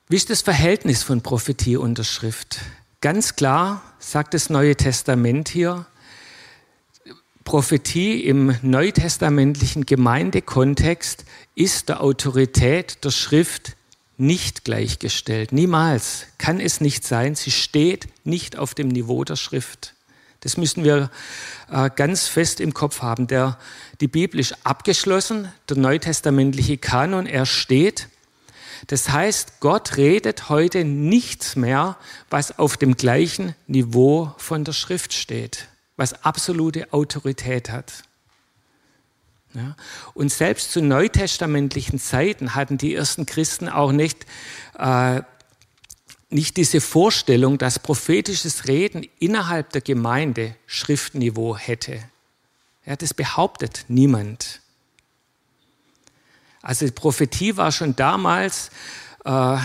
Wie 0.08 0.16
ist 0.16 0.30
das 0.30 0.40
Verhältnis 0.40 1.02
von 1.02 1.20
Prophetie 1.20 1.76
und 1.76 1.98
der 1.98 2.04
Schrift? 2.04 2.60
Ganz 3.00 3.36
klar 3.36 3.82
sagt 3.98 4.32
das 4.32 4.48
Neue 4.48 4.74
Testament 4.74 5.48
hier, 5.48 5.86
Prophetie 7.44 8.24
im 8.24 8.56
neutestamentlichen 8.62 9.86
Gemeindekontext 9.86 11.24
ist 11.54 11.88
der 11.88 12.02
Autorität 12.02 13.04
der 13.04 13.10
Schrift 13.10 13.76
nicht 14.16 14.64
gleichgestellt. 14.64 15.52
Niemals 15.52 16.26
kann 16.38 16.58
es 16.58 16.80
nicht 16.80 17.06
sein. 17.06 17.34
Sie 17.34 17.50
steht 17.50 18.08
nicht 18.24 18.56
auf 18.56 18.74
dem 18.74 18.88
Niveau 18.88 19.22
der 19.24 19.36
Schrift. 19.36 19.94
Das 20.40 20.56
müssen 20.56 20.82
wir 20.82 21.10
äh, 21.70 21.90
ganz 21.94 22.26
fest 22.28 22.60
im 22.60 22.74
Kopf 22.74 23.02
haben. 23.02 23.26
Der, 23.26 23.58
die 24.00 24.08
Bibel 24.08 24.40
ist 24.40 24.56
abgeschlossen, 24.64 25.52
der 25.68 25.76
neutestamentliche 25.76 26.78
Kanon, 26.78 27.26
er 27.26 27.46
steht. 27.46 28.08
Das 28.86 29.10
heißt, 29.10 29.60
Gott 29.60 29.96
redet 29.96 30.48
heute 30.48 30.84
nichts 30.84 31.56
mehr, 31.56 31.96
was 32.30 32.58
auf 32.58 32.76
dem 32.76 32.96
gleichen 32.96 33.54
Niveau 33.66 34.34
von 34.38 34.64
der 34.64 34.72
Schrift 34.72 35.12
steht, 35.12 35.68
was 35.96 36.24
absolute 36.24 36.92
Autorität 36.92 37.70
hat. 37.70 38.04
Ja. 39.54 39.74
Und 40.12 40.30
selbst 40.30 40.72
zu 40.72 40.82
neutestamentlichen 40.82 41.98
Zeiten 41.98 42.54
hatten 42.54 42.76
die 42.76 42.94
ersten 42.94 43.24
Christen 43.24 43.68
auch 43.70 43.90
nicht, 43.90 44.26
äh, 44.78 45.22
nicht 46.28 46.58
diese 46.58 46.82
Vorstellung, 46.82 47.56
dass 47.56 47.78
prophetisches 47.78 48.68
Reden 48.68 49.06
innerhalb 49.18 49.70
der 49.70 49.80
Gemeinde 49.80 50.54
Schriftniveau 50.66 51.56
hätte. 51.56 52.02
Ja, 52.84 52.96
das 52.96 53.14
behauptet 53.14 53.86
niemand. 53.88 54.60
Also 56.66 56.84
die 56.84 56.90
Prophetie 56.90 57.56
war 57.56 57.70
schon 57.70 57.94
damals 57.94 58.70
äh, 59.24 59.56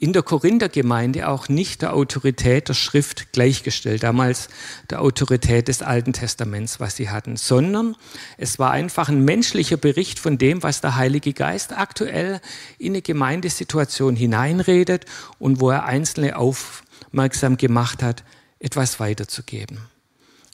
in 0.00 0.12
der 0.12 0.24
Korinthergemeinde 0.24 1.28
auch 1.28 1.48
nicht 1.48 1.82
der 1.82 1.94
Autorität 1.94 2.68
der 2.68 2.74
Schrift 2.74 3.32
gleichgestellt, 3.32 4.02
damals 4.02 4.48
der 4.90 5.02
Autorität 5.02 5.68
des 5.68 5.82
Alten 5.82 6.12
Testaments, 6.12 6.80
was 6.80 6.96
sie 6.96 7.10
hatten, 7.10 7.36
sondern 7.36 7.94
es 8.38 8.58
war 8.58 8.72
einfach 8.72 9.08
ein 9.08 9.24
menschlicher 9.24 9.76
Bericht 9.76 10.18
von 10.18 10.36
dem, 10.36 10.64
was 10.64 10.80
der 10.80 10.96
Heilige 10.96 11.32
Geist 11.32 11.78
aktuell 11.78 12.40
in 12.76 12.94
eine 12.94 13.02
Gemeindesituation 13.02 14.16
hineinredet 14.16 15.04
und 15.38 15.60
wo 15.60 15.70
er 15.70 15.84
Einzelne 15.84 16.36
aufmerksam 16.36 17.56
gemacht 17.56 18.02
hat, 18.02 18.24
etwas 18.58 18.98
weiterzugeben. 18.98 19.78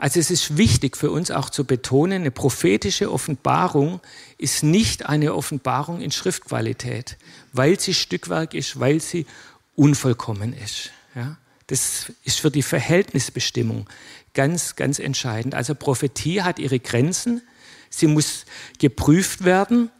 Also 0.01 0.21
es 0.21 0.31
ist 0.31 0.57
wichtig 0.57 0.97
für 0.97 1.11
uns 1.11 1.33
auch 1.33 1.51
zu 1.51 1.65
betonen, 1.65 2.21
eine 2.21 2.31
prophetische 2.31 3.11
Offenbarung 3.11 4.01
ist 4.39 4.63
nicht 4.63 5.07
eine 5.07 5.35
Offenbarung 5.35 6.01
in 6.01 6.13
Schriftqualität, 6.13 7.17
weil 7.53 7.79
sie 7.79 7.93
Stückwerk 7.93 8.55
ist, 8.55 8.79
weil 8.79 9.01
sie 9.01 9.27
unvollkommen 9.75 10.53
ist. 10.53 10.91
Ja? 11.15 11.37
Das 11.67 12.13
ist 12.25 12.41
für 12.41 12.51
die 12.51 12.63
Verhältnisbestimmung 12.63 13.89
ganz, 14.35 14.77
ganz 14.77 14.99
entscheidend. 15.01 15.55
Also 15.55 15.75
Prophetie 15.75 16.43
hat 16.43 16.59
ihre 16.59 16.79
Grenzen, 16.79 17.43
sie 17.91 18.07
muss 18.07 18.47
geprüft 18.79 19.45
werden 19.45 19.91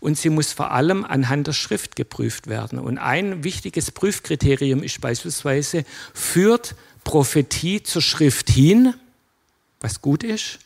und 0.00 0.18
sie 0.18 0.30
muss 0.30 0.52
vor 0.52 0.72
allem 0.72 1.04
anhand 1.04 1.46
der 1.46 1.52
Schrift 1.52 1.94
geprüft 1.94 2.48
werden. 2.48 2.78
Und 2.78 2.98
ein 2.98 3.44
wichtiges 3.44 3.90
Prüfkriterium 3.90 4.82
ist 4.82 5.00
beispielsweise, 5.00 5.84
führt 6.12 6.74
Prophetie 7.04 7.82
zur 7.82 8.02
Schrift 8.02 8.50
hin, 8.50 8.94
was 9.80 10.00
gut 10.00 10.24
ist, 10.24 10.58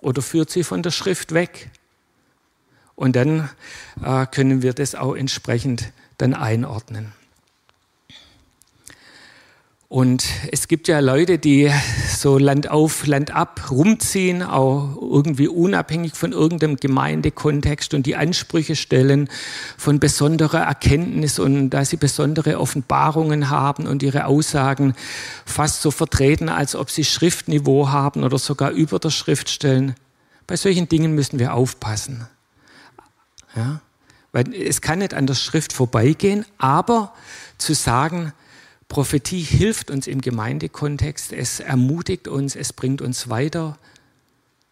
oder 0.00 0.22
führt 0.22 0.50
sie 0.50 0.62
von 0.62 0.82
der 0.82 0.90
Schrift 0.90 1.32
weg? 1.32 1.70
Und 2.96 3.16
dann 3.16 3.50
äh, 4.04 4.26
können 4.26 4.62
wir 4.62 4.72
das 4.72 4.94
auch 4.94 5.14
entsprechend 5.14 5.92
dann 6.18 6.34
einordnen. 6.34 7.12
Und 9.94 10.24
es 10.50 10.66
gibt 10.66 10.88
ja 10.88 10.98
Leute, 10.98 11.38
die 11.38 11.70
so 12.08 12.36
Land 12.36 12.68
auf, 12.68 13.06
Land 13.06 13.30
ab 13.30 13.70
rumziehen, 13.70 14.42
auch 14.42 14.96
irgendwie 15.00 15.46
unabhängig 15.46 16.14
von 16.14 16.32
irgendeinem 16.32 16.76
Gemeindekontext 16.78 17.94
und 17.94 18.04
die 18.04 18.16
Ansprüche 18.16 18.74
stellen 18.74 19.28
von 19.78 20.00
besonderer 20.00 20.62
Erkenntnis 20.62 21.38
und 21.38 21.70
da 21.70 21.84
sie 21.84 21.96
besondere 21.96 22.58
Offenbarungen 22.58 23.50
haben 23.50 23.86
und 23.86 24.02
ihre 24.02 24.26
Aussagen 24.26 24.94
fast 25.46 25.80
so 25.80 25.92
vertreten, 25.92 26.48
als 26.48 26.74
ob 26.74 26.90
sie 26.90 27.04
Schriftniveau 27.04 27.90
haben 27.90 28.24
oder 28.24 28.38
sogar 28.38 28.72
über 28.72 28.98
der 28.98 29.10
Schrift 29.10 29.48
stellen. 29.48 29.94
Bei 30.48 30.56
solchen 30.56 30.88
Dingen 30.88 31.14
müssen 31.14 31.38
wir 31.38 31.54
aufpassen. 31.54 32.26
Ja? 33.54 33.80
Weil 34.32 34.52
es 34.54 34.80
kann 34.80 34.98
nicht 34.98 35.14
an 35.14 35.26
der 35.26 35.34
Schrift 35.34 35.72
vorbeigehen, 35.72 36.44
aber 36.58 37.14
zu 37.58 37.74
sagen, 37.74 38.32
Prophetie 38.88 39.42
hilft 39.42 39.90
uns 39.90 40.06
im 40.06 40.20
Gemeindekontext, 40.20 41.32
es 41.32 41.60
ermutigt 41.60 42.28
uns, 42.28 42.56
es 42.56 42.72
bringt 42.72 43.00
uns 43.00 43.28
weiter. 43.28 43.78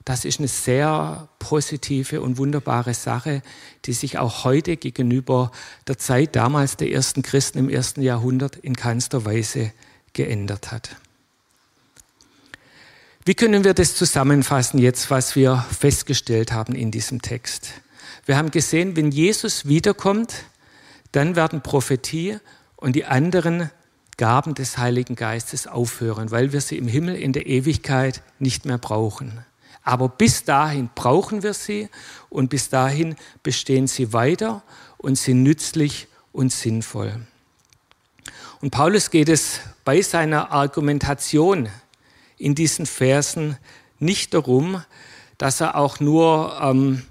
Das 0.05 0.25
ist 0.25 0.41
eine 0.41 0.49
sehr 0.49 1.29
positive 1.39 2.21
und 2.21 2.39
wunderbare 2.39 2.93
Sache, 2.95 3.43
die 3.85 3.93
sich 3.93 4.19
auch 4.19 4.45
heute 4.45 4.77
gegenüber 4.77 5.53
der 5.87 5.97
Zeit 5.97 6.35
damals 6.35 6.77
der 6.77 6.91
ersten 6.91 7.23
Christen 7.23 7.59
im 7.59 7.69
ersten 7.69 8.03
Jahrhundert 8.03 8.57
in 8.57 8.75
keinster 8.75 9.25
Weise 9.25 9.73
geändert 10.13 10.73
hat. 10.73 10.97
Wie 13.25 13.35
können 13.35 13.63
wir 13.63 13.75
das 13.75 13.95
zusammenfassen 13.95 14.79
jetzt, 14.79 15.09
was 15.09 15.37
wir 15.37 15.65
festgestellt 15.79 16.51
haben 16.51 16.75
in 16.75 16.91
diesem 16.91 17.23
Text? 17.23 17.69
Wir 18.25 18.37
haben 18.37 18.51
gesehen, 18.51 18.97
wenn 18.97 19.11
Jesus 19.11 19.67
wiederkommt, 19.67 20.45
dann 21.11 21.35
werden 21.35 21.61
Prophetie 21.61 22.39
und 22.77 22.95
die 22.95 23.05
anderen 23.05 23.71
Gaben 24.17 24.55
des 24.55 24.79
Heiligen 24.79 25.17
Geistes 25.17 25.67
aufhören, 25.67 26.31
weil 26.31 26.53
wir 26.53 26.61
sie 26.61 26.79
im 26.79 26.87
Himmel 26.87 27.17
in 27.17 27.33
der 27.33 27.47
Ewigkeit 27.47 28.23
nicht 28.39 28.65
mehr 28.65 28.79
brauchen. 28.79 29.45
Aber 29.83 30.09
bis 30.09 30.45
dahin 30.45 30.91
brauchen 30.95 31.43
wir 31.43 31.55
sie 31.55 31.89
und 32.31 32.49
bis 32.49 32.69
dahin 32.69 33.17
bestehen 33.43 33.89
sie 33.89 34.13
weiter 34.13 34.63
und 34.99 35.19
sind 35.19 35.43
nützlich 35.43 36.07
und 36.33 36.53
sinnvoll. 36.53 37.21
Und 38.61 38.71
Paulus 38.71 39.11
geht 39.11 39.29
es 39.29 39.61
bei 39.85 40.03
seiner 40.03 40.53
Argumentation 40.53 41.69
in 42.39 42.55
diesen 42.55 42.87
Versen 42.87 43.59
nicht 43.99 44.35
darum, 44.35 44.85
dass 45.37 45.61
er 45.61 45.75
auch 45.77 45.99
nur 45.99 46.61
ähm, 46.63 47.03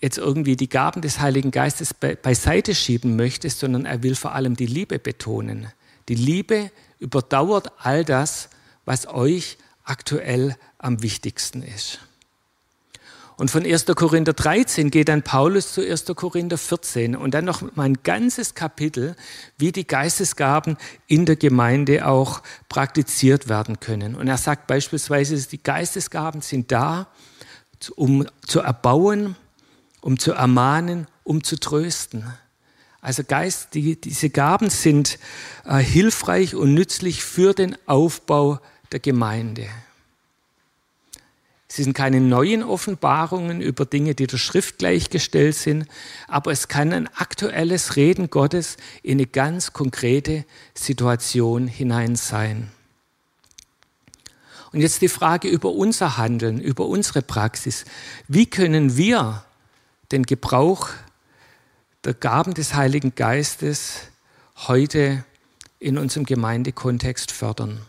jetzt 0.00 0.18
irgendwie 0.18 0.56
die 0.56 0.68
Gaben 0.68 1.02
des 1.02 1.20
Heiligen 1.20 1.50
Geistes 1.50 1.94
be 1.94 2.16
beiseite 2.16 2.74
schieben 2.74 3.16
möchte, 3.16 3.50
sondern 3.50 3.84
er 3.84 4.02
will 4.02 4.14
vor 4.14 4.34
allem 4.34 4.56
die 4.56 4.66
Liebe 4.66 4.98
betonen. 4.98 5.68
Die 6.08 6.14
Liebe 6.14 6.70
überdauert 6.98 7.72
all 7.78 8.04
das, 8.04 8.48
was 8.84 9.06
euch 9.06 9.58
aktuell 9.84 10.56
am 10.78 11.02
wichtigsten 11.02 11.62
ist. 11.62 12.00
Und 13.36 13.50
von 13.50 13.64
1. 13.64 13.86
Korinther 13.86 14.34
13 14.34 14.90
geht 14.90 15.08
dann 15.08 15.22
Paulus 15.22 15.72
zu 15.72 15.80
1. 15.80 16.04
Korinther 16.14 16.58
14 16.58 17.16
und 17.16 17.32
dann 17.32 17.46
noch 17.46 17.62
mal 17.74 17.84
ein 17.84 18.02
ganzes 18.02 18.54
Kapitel, 18.54 19.16
wie 19.56 19.72
die 19.72 19.86
Geistesgaben 19.86 20.76
in 21.06 21.24
der 21.24 21.36
Gemeinde 21.36 22.06
auch 22.06 22.42
praktiziert 22.68 23.48
werden 23.48 23.80
können. 23.80 24.14
Und 24.14 24.28
er 24.28 24.36
sagt 24.36 24.66
beispielsweise, 24.66 25.36
die 25.48 25.62
Geistesgaben 25.62 26.42
sind 26.42 26.70
da, 26.70 27.08
um 27.96 28.26
zu 28.46 28.60
erbauen, 28.60 29.36
um 30.00 30.18
zu 30.18 30.32
ermahnen, 30.32 31.06
um 31.24 31.44
zu 31.44 31.58
trösten. 31.58 32.24
Also 33.00 33.24
Geist, 33.24 33.74
die, 33.74 33.98
diese 34.00 34.30
Gaben 34.30 34.68
sind 34.68 35.18
äh, 35.64 35.78
hilfreich 35.78 36.54
und 36.54 36.74
nützlich 36.74 37.24
für 37.24 37.54
den 37.54 37.76
Aufbau 37.86 38.60
der 38.92 39.00
Gemeinde. 39.00 39.68
Sie 41.72 41.84
sind 41.84 41.94
keine 41.94 42.20
neuen 42.20 42.64
Offenbarungen 42.64 43.60
über 43.60 43.86
Dinge, 43.86 44.16
die 44.16 44.26
der 44.26 44.38
Schrift 44.38 44.78
gleichgestellt 44.78 45.54
sind, 45.54 45.86
aber 46.26 46.50
es 46.50 46.66
kann 46.66 46.92
ein 46.92 47.06
aktuelles 47.14 47.94
Reden 47.94 48.28
Gottes 48.28 48.76
in 49.04 49.18
eine 49.18 49.26
ganz 49.26 49.72
konkrete 49.72 50.44
Situation 50.74 51.68
hinein 51.68 52.16
sein. 52.16 52.72
Und 54.72 54.80
jetzt 54.80 55.00
die 55.00 55.08
Frage 55.08 55.48
über 55.48 55.70
unser 55.70 56.16
Handeln, 56.16 56.60
über 56.60 56.86
unsere 56.86 57.22
Praxis. 57.22 57.84
Wie 58.26 58.46
können 58.46 58.96
wir 58.96 59.44
den 60.12 60.24
Gebrauch 60.24 60.88
der 62.04 62.14
Gaben 62.14 62.54
des 62.54 62.74
Heiligen 62.74 63.14
Geistes 63.14 64.08
heute 64.68 65.24
in 65.78 65.98
unserem 65.98 66.24
Gemeindekontext 66.24 67.32
fördern? 67.32 67.80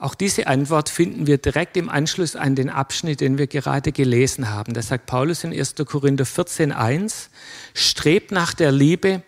Auch 0.00 0.14
diese 0.14 0.46
Antwort 0.46 0.88
finden 0.88 1.26
wir 1.26 1.38
direkt 1.38 1.76
im 1.76 1.88
Anschluss 1.88 2.36
an 2.36 2.54
den 2.54 2.70
Abschnitt, 2.70 3.20
den 3.20 3.36
wir 3.36 3.48
gerade 3.48 3.90
gelesen 3.90 4.48
haben. 4.48 4.72
Da 4.72 4.80
sagt 4.80 5.06
Paulus 5.06 5.42
in 5.42 5.52
1. 5.52 5.74
Korinther 5.86 6.24
14.1, 6.24 7.28
strebt 7.74 8.30
nach 8.30 8.54
der 8.54 8.70
Liebe, 8.70 9.22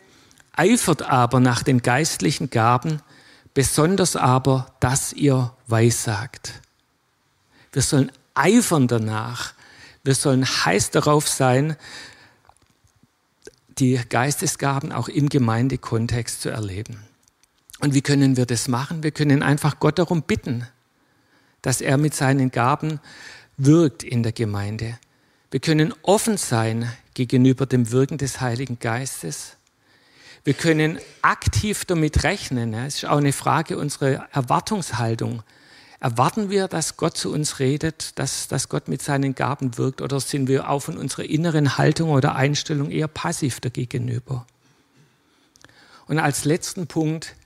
eifert 0.53 1.03
aber 1.03 1.41
nach 1.41 1.65
den 1.65 1.83
geistlichen 1.83 2.51
Gaben, 2.51 3.03
besonders 3.53 4.15
aber, 4.15 4.73
dass 4.79 5.13
ihr 5.13 5.53
weissagt. 5.67 6.53
Wir 7.73 7.83
sollen 7.83 8.13
eifern 8.35 8.87
danach. 8.87 9.55
Wir 10.03 10.15
sollen 10.15 10.45
heiß 10.47 10.91
darauf 10.91 11.29
sein, 11.29 11.77
die 13.79 14.01
Geistesgaben 14.09 14.93
auch 14.93 15.09
im 15.09 15.29
Gemeindekontext 15.29 16.43
zu 16.43 16.51
erleben. 16.51 17.03
Und 17.81 17.95
wie 17.95 18.03
können 18.03 18.37
wir 18.37 18.47
das 18.47 18.69
machen? 18.69 19.03
Wir 19.03 19.11
können 19.11 19.43
einfach 19.43 19.81
Gott 19.81 19.99
darum 19.99 20.23
bitten, 20.23 20.67
dass 21.63 21.81
er 21.81 21.97
mit 21.97 22.15
seinen 22.15 22.51
Gaben 22.51 23.01
wirkt 23.57 24.03
in 24.03 24.23
der 24.23 24.33
Gemeinde. 24.33 24.99
Wir 25.51 25.61
können 25.61 25.95
offen 26.03 26.37
sein 26.37 26.93
gegenüber 27.15 27.67
dem 27.67 27.91
Wirken 27.91 28.19
des 28.19 28.41
Heiligen 28.41 28.79
Geistes. 28.79 29.57
Wir 30.45 30.55
können 30.55 30.99
aktiv 31.23 31.85
damit 31.85 32.23
rechnen. 32.23 32.73
Es 32.75 32.97
ist 32.97 33.05
auch 33.07 33.19
eine 33.19 33.33
Frage 33.33 33.77
unserer 33.77 34.29
Erwartungshaltung. 34.33 35.43
Erwarten 36.01 36.49
wir, 36.49 36.67
dass 36.67 36.97
Gott 36.97 37.19
zu 37.19 37.31
uns 37.31 37.59
redet, 37.59 38.19
dass, 38.19 38.49
dass 38.49 38.71
Gott 38.71 38.89
mit 38.89 39.03
seinen 39.03 39.35
Gaben 39.35 39.77
wirkt 39.77 40.01
oder 40.01 40.19
sind 40.19 40.49
wir 40.49 40.71
auch 40.71 40.81
von 40.81 40.97
unserer 40.97 41.25
inneren 41.25 41.77
Haltung 41.77 42.11
oder 42.11 42.35
Einstellung 42.35 42.91
eher 42.91 43.07
passiv 43.07 43.61
dagegenüber? 43.61 44.47
Und 46.07 46.19
als 46.19 46.47
letzten 46.47 46.87
Punkt, 46.87 47.37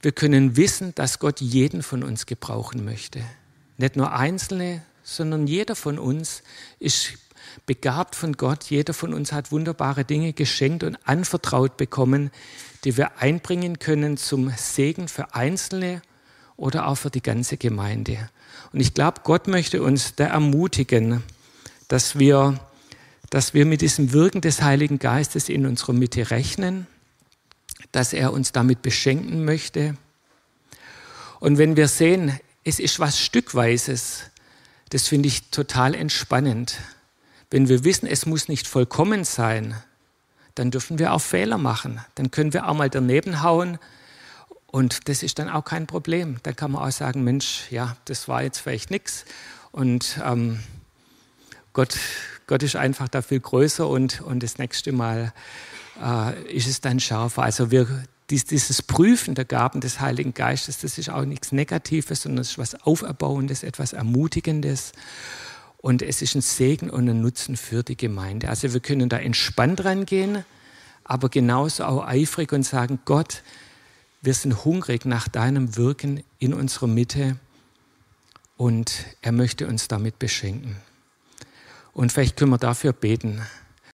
wir 0.00 0.12
können 0.12 0.56
wissen, 0.56 0.94
dass 0.94 1.18
Gott 1.18 1.42
jeden 1.42 1.82
von 1.82 2.02
uns 2.02 2.24
gebrauchen 2.24 2.86
möchte. 2.86 3.22
Nicht 3.76 3.96
nur 3.96 4.12
Einzelne, 4.14 4.82
sondern 5.02 5.46
jeder 5.46 5.76
von 5.76 5.98
uns 5.98 6.42
ist 6.78 7.18
begabt 7.66 8.16
von 8.16 8.32
Gott. 8.32 8.64
Jeder 8.64 8.94
von 8.94 9.12
uns 9.12 9.32
hat 9.32 9.52
wunderbare 9.52 10.04
Dinge 10.04 10.32
geschenkt 10.32 10.84
und 10.84 10.96
anvertraut 11.06 11.76
bekommen, 11.76 12.30
die 12.84 12.96
wir 12.96 13.18
einbringen 13.18 13.78
können 13.78 14.16
zum 14.16 14.50
Segen 14.56 15.08
für 15.08 15.34
Einzelne 15.34 16.00
oder 16.58 16.88
auch 16.88 16.96
für 16.96 17.10
die 17.10 17.22
ganze 17.22 17.56
Gemeinde. 17.56 18.28
Und 18.74 18.80
ich 18.80 18.92
glaube, 18.92 19.22
Gott 19.24 19.48
möchte 19.48 19.82
uns 19.82 20.14
da 20.14 20.26
ermutigen, 20.26 21.22
dass 21.88 22.18
wir, 22.18 22.60
dass 23.30 23.54
wir 23.54 23.64
mit 23.64 23.80
diesem 23.80 24.12
Wirken 24.12 24.42
des 24.42 24.60
Heiligen 24.60 24.98
Geistes 24.98 25.48
in 25.48 25.64
unserer 25.64 25.94
Mitte 25.94 26.30
rechnen 26.30 26.86
dass 27.92 28.12
er 28.12 28.32
uns 28.32 28.52
damit 28.52 28.82
beschenken 28.82 29.44
möchte. 29.44 29.96
Und 31.40 31.58
wenn 31.58 31.76
wir 31.76 31.88
sehen, 31.88 32.38
es 32.64 32.78
ist 32.78 33.00
was 33.00 33.18
Stückweises, 33.18 34.24
das 34.90 35.08
finde 35.08 35.28
ich 35.28 35.50
total 35.50 35.94
entspannend. 35.94 36.78
Wenn 37.50 37.68
wir 37.68 37.84
wissen, 37.84 38.06
es 38.06 38.26
muss 38.26 38.48
nicht 38.48 38.66
vollkommen 38.66 39.24
sein, 39.24 39.74
dann 40.54 40.70
dürfen 40.70 40.98
wir 40.98 41.12
auch 41.12 41.20
Fehler 41.20 41.58
machen. 41.58 42.00
Dann 42.16 42.30
können 42.30 42.52
wir 42.52 42.68
auch 42.68 42.74
mal 42.74 42.90
daneben 42.90 43.42
hauen. 43.42 43.78
Und 44.70 45.08
das 45.08 45.22
ist 45.22 45.38
dann 45.38 45.48
auch 45.48 45.64
kein 45.64 45.86
Problem. 45.86 46.36
Dann 46.42 46.54
kann 46.54 46.72
man 46.72 46.86
auch 46.86 46.92
sagen, 46.92 47.24
Mensch, 47.24 47.70
ja, 47.70 47.96
das 48.04 48.28
war 48.28 48.42
jetzt 48.42 48.58
vielleicht 48.58 48.90
nichts. 48.90 49.24
Und 49.72 50.20
ähm, 50.24 50.60
Gott, 51.72 51.96
Gott 52.46 52.62
ist 52.62 52.76
einfach 52.76 53.08
da 53.08 53.22
viel 53.22 53.40
größer 53.40 53.88
und, 53.88 54.20
und 54.20 54.42
das 54.42 54.58
nächste 54.58 54.92
Mal 54.92 55.32
äh, 56.02 56.52
ist 56.52 56.66
es 56.66 56.80
dann 56.80 57.00
schärfer. 57.00 57.42
Also 57.42 57.70
wir, 57.70 57.86
dies, 58.30 58.44
dieses 58.44 58.82
Prüfen 58.82 59.34
der 59.34 59.46
Gaben 59.46 59.80
des 59.80 60.00
Heiligen 60.00 60.34
Geistes, 60.34 60.80
das 60.80 60.98
ist 60.98 61.08
auch 61.08 61.24
nichts 61.24 61.50
Negatives, 61.50 62.22
sondern 62.22 62.42
es 62.42 62.50
ist 62.50 62.58
was 62.58 62.74
Auferbauendes, 62.82 63.62
etwas 63.62 63.94
Ermutigendes. 63.94 64.92
Und 65.78 66.02
es 66.02 66.20
ist 66.20 66.34
ein 66.34 66.42
Segen 66.42 66.90
und 66.90 67.08
ein 67.08 67.22
Nutzen 67.22 67.56
für 67.56 67.82
die 67.82 67.96
Gemeinde. 67.96 68.48
Also 68.48 68.72
wir 68.74 68.80
können 68.80 69.08
da 69.08 69.16
entspannt 69.16 69.84
rangehen, 69.84 70.44
aber 71.04 71.28
genauso 71.30 71.84
auch 71.84 72.06
eifrig 72.06 72.52
und 72.52 72.64
sagen, 72.64 72.98
Gott, 73.04 73.42
wir 74.20 74.34
sind 74.34 74.64
hungrig 74.64 75.04
nach 75.04 75.28
deinem 75.28 75.76
Wirken 75.76 76.24
in 76.38 76.54
unserer 76.54 76.86
Mitte 76.86 77.36
und 78.56 79.04
er 79.22 79.32
möchte 79.32 79.66
uns 79.66 79.88
damit 79.88 80.18
beschenken. 80.18 80.76
Und 81.92 82.12
vielleicht 82.12 82.36
können 82.36 82.50
wir 82.50 82.58
dafür 82.58 82.92
beten. 82.92 83.42